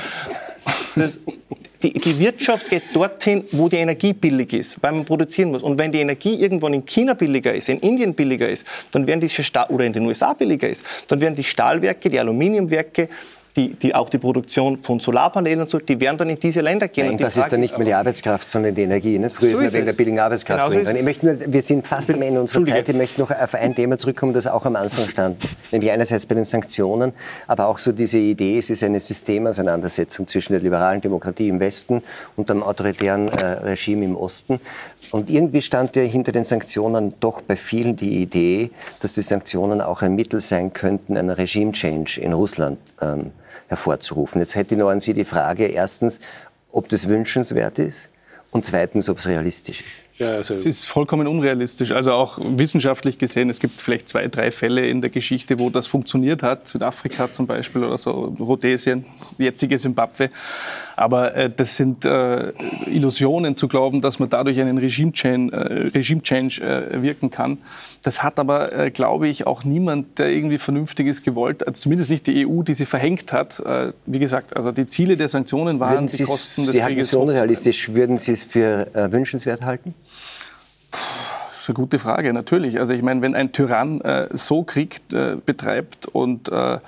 [0.95, 1.19] Das,
[1.83, 5.61] die, die, Wirtschaft geht dorthin, wo die Energie billig ist, weil man produzieren muss.
[5.61, 9.19] Und wenn die Energie irgendwann in China billiger ist, in Indien billiger ist, dann werden
[9.19, 13.09] die Stahl oder in den USA billiger ist, dann werden die Stahlwerke, die Aluminiumwerke,
[13.55, 16.87] die, die, auch die Produktion von Solarpanelen und so, die werden dann in diese Länder
[16.89, 17.07] gehen.
[17.07, 19.17] Nein, das ist dann nicht mehr die Arbeitskraft, sondern die Energie.
[19.17, 19.29] Ne?
[19.29, 20.95] Früher so ist man der billigen Arbeitskraft genau drin.
[20.95, 22.89] Ich möchte nur, wir sind fast am Ende unserer Zeit.
[22.89, 25.37] Ich möchte noch auf ein Thema zurückkommen, das auch am Anfang stand.
[25.71, 27.13] Nämlich einerseits bei den Sanktionen,
[27.47, 32.03] aber auch so diese Idee, es ist eine Systemauseinandersetzung zwischen der liberalen Demokratie im Westen
[32.35, 34.59] und dem autoritären äh, Regime im Osten.
[35.11, 39.79] Und irgendwie stand ja hinter den Sanktionen doch bei vielen die Idee, dass die Sanktionen
[39.79, 43.31] auch ein Mittel sein könnten, einen Regime-Change in Russland ähm,
[43.67, 44.41] hervorzurufen.
[44.41, 46.19] Jetzt hätte ich noch an Sie die Frage, erstens,
[46.71, 48.09] ob das wünschenswert ist
[48.51, 50.05] und zweitens, ob es realistisch ist.
[50.17, 51.91] Ja, also es ist vollkommen unrealistisch.
[51.91, 55.87] Also auch wissenschaftlich gesehen, es gibt vielleicht zwei, drei Fälle in der Geschichte, wo das
[55.87, 56.67] funktioniert hat.
[56.67, 59.05] Südafrika zum Beispiel oder so, Rhodesien,
[59.37, 60.29] jetzige Simbabwe.
[60.95, 62.53] Aber äh, das sind äh,
[62.85, 67.57] Illusionen zu glauben, dass man dadurch einen Regime-Change äh, Regime äh, wirken kann.
[68.01, 72.25] Das hat aber, äh, glaube ich, auch niemand, der irgendwie Vernünftiges gewollt, also zumindest nicht
[72.27, 73.59] die EU, die sie verhängt hat.
[73.59, 77.11] Äh, wie gesagt, also die Ziele der Sanktionen waren die Kosten des Sie Krieges.
[77.11, 77.93] Sie unrealistisch.
[77.93, 79.93] Würden Sie es für wünschenswert halten?
[81.65, 82.77] Das ist eine gute Frage, natürlich.
[82.77, 86.79] Also ich meine, wenn ein Tyrann äh, so Krieg äh, betreibt und äh, äh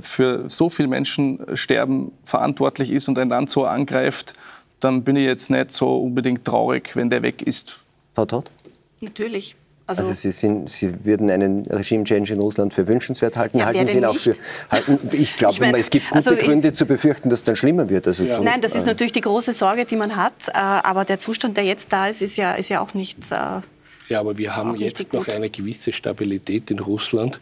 [0.00, 4.34] für so viele Menschen sterben verantwortlich ist und ein Land so angreift,
[4.78, 7.80] dann bin ich jetzt nicht so unbedingt traurig, wenn der weg ist.
[8.12, 8.52] Frau Todt?
[9.00, 9.56] Natürlich.
[9.88, 13.58] Also, also Sie, sind, Sie, würden einen Regime-Change in Russland für wünschenswert halten.
[13.58, 14.36] Ja, halten Sie ihn auch für.
[14.70, 17.56] Halten, ich glaube, ich mein, es gibt gute also, Gründe zu befürchten, dass es dann
[17.56, 18.06] schlimmer wird.
[18.06, 18.40] Also, ja.
[18.40, 20.34] Nein, das ist natürlich die große Sorge, die man hat.
[20.48, 23.60] Äh, aber der Zustand, der jetzt da ist, ist ja, ist ja auch nicht äh,
[24.08, 27.40] ja, aber wir haben jetzt noch eine gewisse Stabilität in Russland.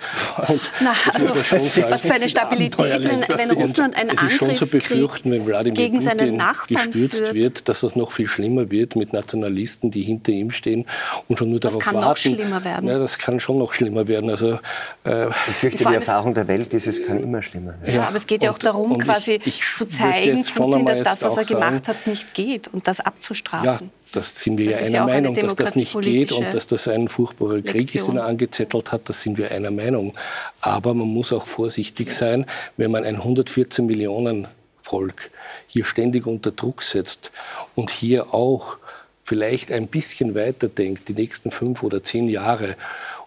[0.81, 5.33] Na, also, was für eine Stabilität, wenn, wenn Russland einen Es ist schon zu befürchten,
[5.33, 7.35] wenn Wladimir gegen Putin gestürzt führt.
[7.35, 10.87] wird, dass das noch viel schlimmer wird mit Nationalisten, die hinter ihm stehen
[11.29, 12.01] und schon nur das darauf warten.
[12.01, 12.89] Das kann noch schlimmer werden.
[12.89, 14.31] Ja, das kann schon noch schlimmer werden.
[14.31, 14.59] Also,
[15.05, 17.95] äh, ich fürchte, die Erfahrung der Welt ist, es kann immer schlimmer werden.
[17.95, 21.23] Ja, aber es geht ja auch darum, quasi ich, ich zu zeigen, Putin, dass das,
[21.23, 23.67] was er gemacht hat, nicht geht und das abzustrafen.
[23.67, 23.79] Ja,
[24.13, 26.87] das sind wir das ja einer ja Meinung, dass das nicht geht und dass das
[26.89, 27.75] ein furchtbarer Lektion.
[27.75, 29.09] Krieg ist, den er angezettelt hat.
[29.09, 30.15] Das sind wir einer Meinung.
[30.61, 32.47] Aber man muss auch vorsichtig sein,
[32.77, 34.49] wenn man ein 114 Millionen
[34.81, 35.31] Volk
[35.67, 37.33] hier ständig unter Druck setzt
[37.75, 38.79] und hier auch
[39.25, 42.77] vielleicht ein bisschen weiter denkt, die nächsten fünf oder zehn Jahre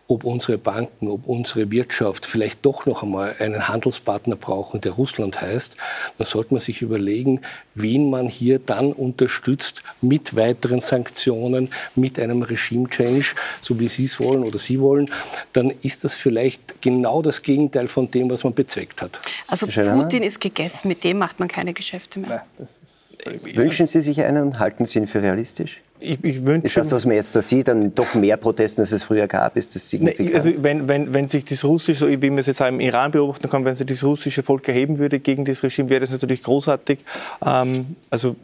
[0.08, 5.42] ob unsere Banken, ob unsere Wirtschaft vielleicht doch noch einmal einen Handelspartner brauchen, der Russland
[5.42, 5.76] heißt,
[6.18, 7.42] dann sollte man sich überlegen,
[7.74, 14.20] wen man hier dann unterstützt mit weiteren Sanktionen, mit einem Regime-Change, so wie Sie es
[14.20, 15.10] wollen oder Sie wollen,
[15.54, 19.20] dann ist das vielleicht genau das Gegenteil von dem, was man bezweckt hat.
[19.48, 22.46] Also Putin ist gegessen, mit dem macht man keine Geschäfte mehr.
[22.58, 25.82] Nein, Wünschen Sie sich einen und halten Sie ihn für realistisch?
[26.06, 28.92] Ich, ich wünsche, ist das, was man jetzt da sieht, dann doch mehr Protesten, als
[28.92, 29.58] es früher gab?
[29.58, 30.36] Ist das signifikant?
[30.36, 33.50] Also wenn, wenn, wenn sich das russische, wie man es jetzt auch im Iran beobachten
[33.50, 37.00] kann, wenn sich das russische Volk erheben würde gegen das Regime, wäre das natürlich großartig.
[37.46, 38.36] Ähm, also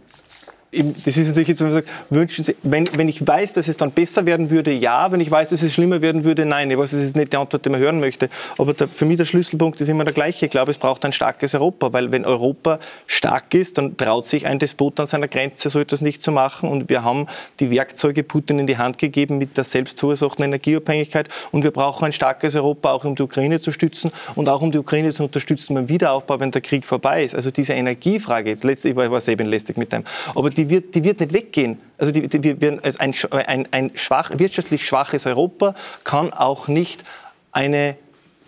[0.74, 3.76] das ist natürlich jetzt, wenn man sagt, wünschen Sie, wenn, wenn ich weiß, dass es
[3.76, 5.11] dann besser werden würde, ja.
[5.11, 6.72] Wenn ich weiß, dass es schlimmer werden würde, nein.
[6.72, 8.30] Ich weiß, das ist nicht die Antwort, die man hören möchte.
[8.57, 10.45] Aber der, für mich der Schlüsselpunkt ist immer der gleiche.
[10.45, 14.47] Ich glaube, es braucht ein starkes Europa, weil wenn Europa stark ist, dann traut sich
[14.47, 16.69] ein Despot an seiner Grenze, so etwas nicht zu machen.
[16.69, 17.28] Und wir haben
[17.59, 21.28] die Werkzeuge Putin in die Hand gegeben mit der selbstverursachten Energieabhängigkeit.
[21.51, 24.72] Und wir brauchen ein starkes Europa, auch um die Ukraine zu stützen und auch um
[24.72, 27.36] die Ukraine zu unterstützen beim Wiederaufbau, wenn der Krieg vorbei ist.
[27.36, 30.03] Also diese Energiefrage, jetzt letztlich war ich lästig mit dem,
[30.34, 31.80] aber die wird, die wird nicht weggehen.
[31.97, 37.03] Also die, die, wir, ein, ein, ein schwach, wirtschaftlich schwaches Europa kann auch nicht
[37.51, 37.95] eine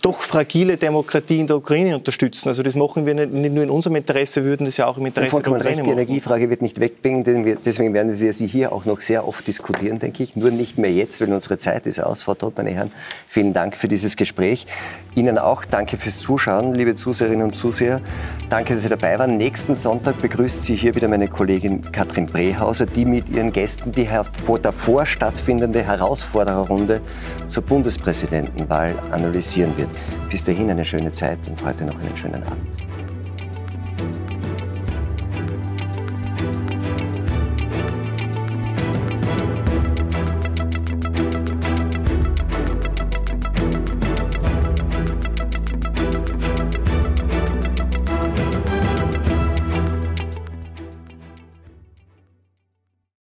[0.04, 2.50] doch fragile Demokratie in der Ukraine unterstützen.
[2.50, 4.98] Also das machen wir nicht, nicht nur in unserem Interesse, wir würden das ja auch
[4.98, 5.86] im Interesse der Ukraine recht, machen.
[5.86, 7.24] Die Energiefrage wird nicht wegbringen,
[7.66, 10.36] deswegen werden wir sie hier auch noch sehr oft diskutieren, denke ich.
[10.36, 12.22] Nur nicht mehr jetzt, weil unsere Zeit ist aus.
[12.22, 12.92] Frau Todt, meine Herren,
[13.28, 14.66] vielen Dank für dieses Gespräch.
[15.16, 18.02] Ihnen auch danke fürs Zuschauen, liebe Zuseherinnen und Zuseher.
[18.50, 19.38] Danke, dass Sie dabei waren.
[19.38, 24.10] Nächsten Sonntag begrüßt Sie hier wieder meine Kollegin Katrin Brehauser, die mit ihren Gästen die
[24.62, 27.00] davor stattfindende Herausfordererrunde
[27.48, 29.90] zur Bundespräsidentenwahl analysieren wird.
[30.30, 32.93] Bis dahin eine schöne Zeit und heute noch einen schönen Abend.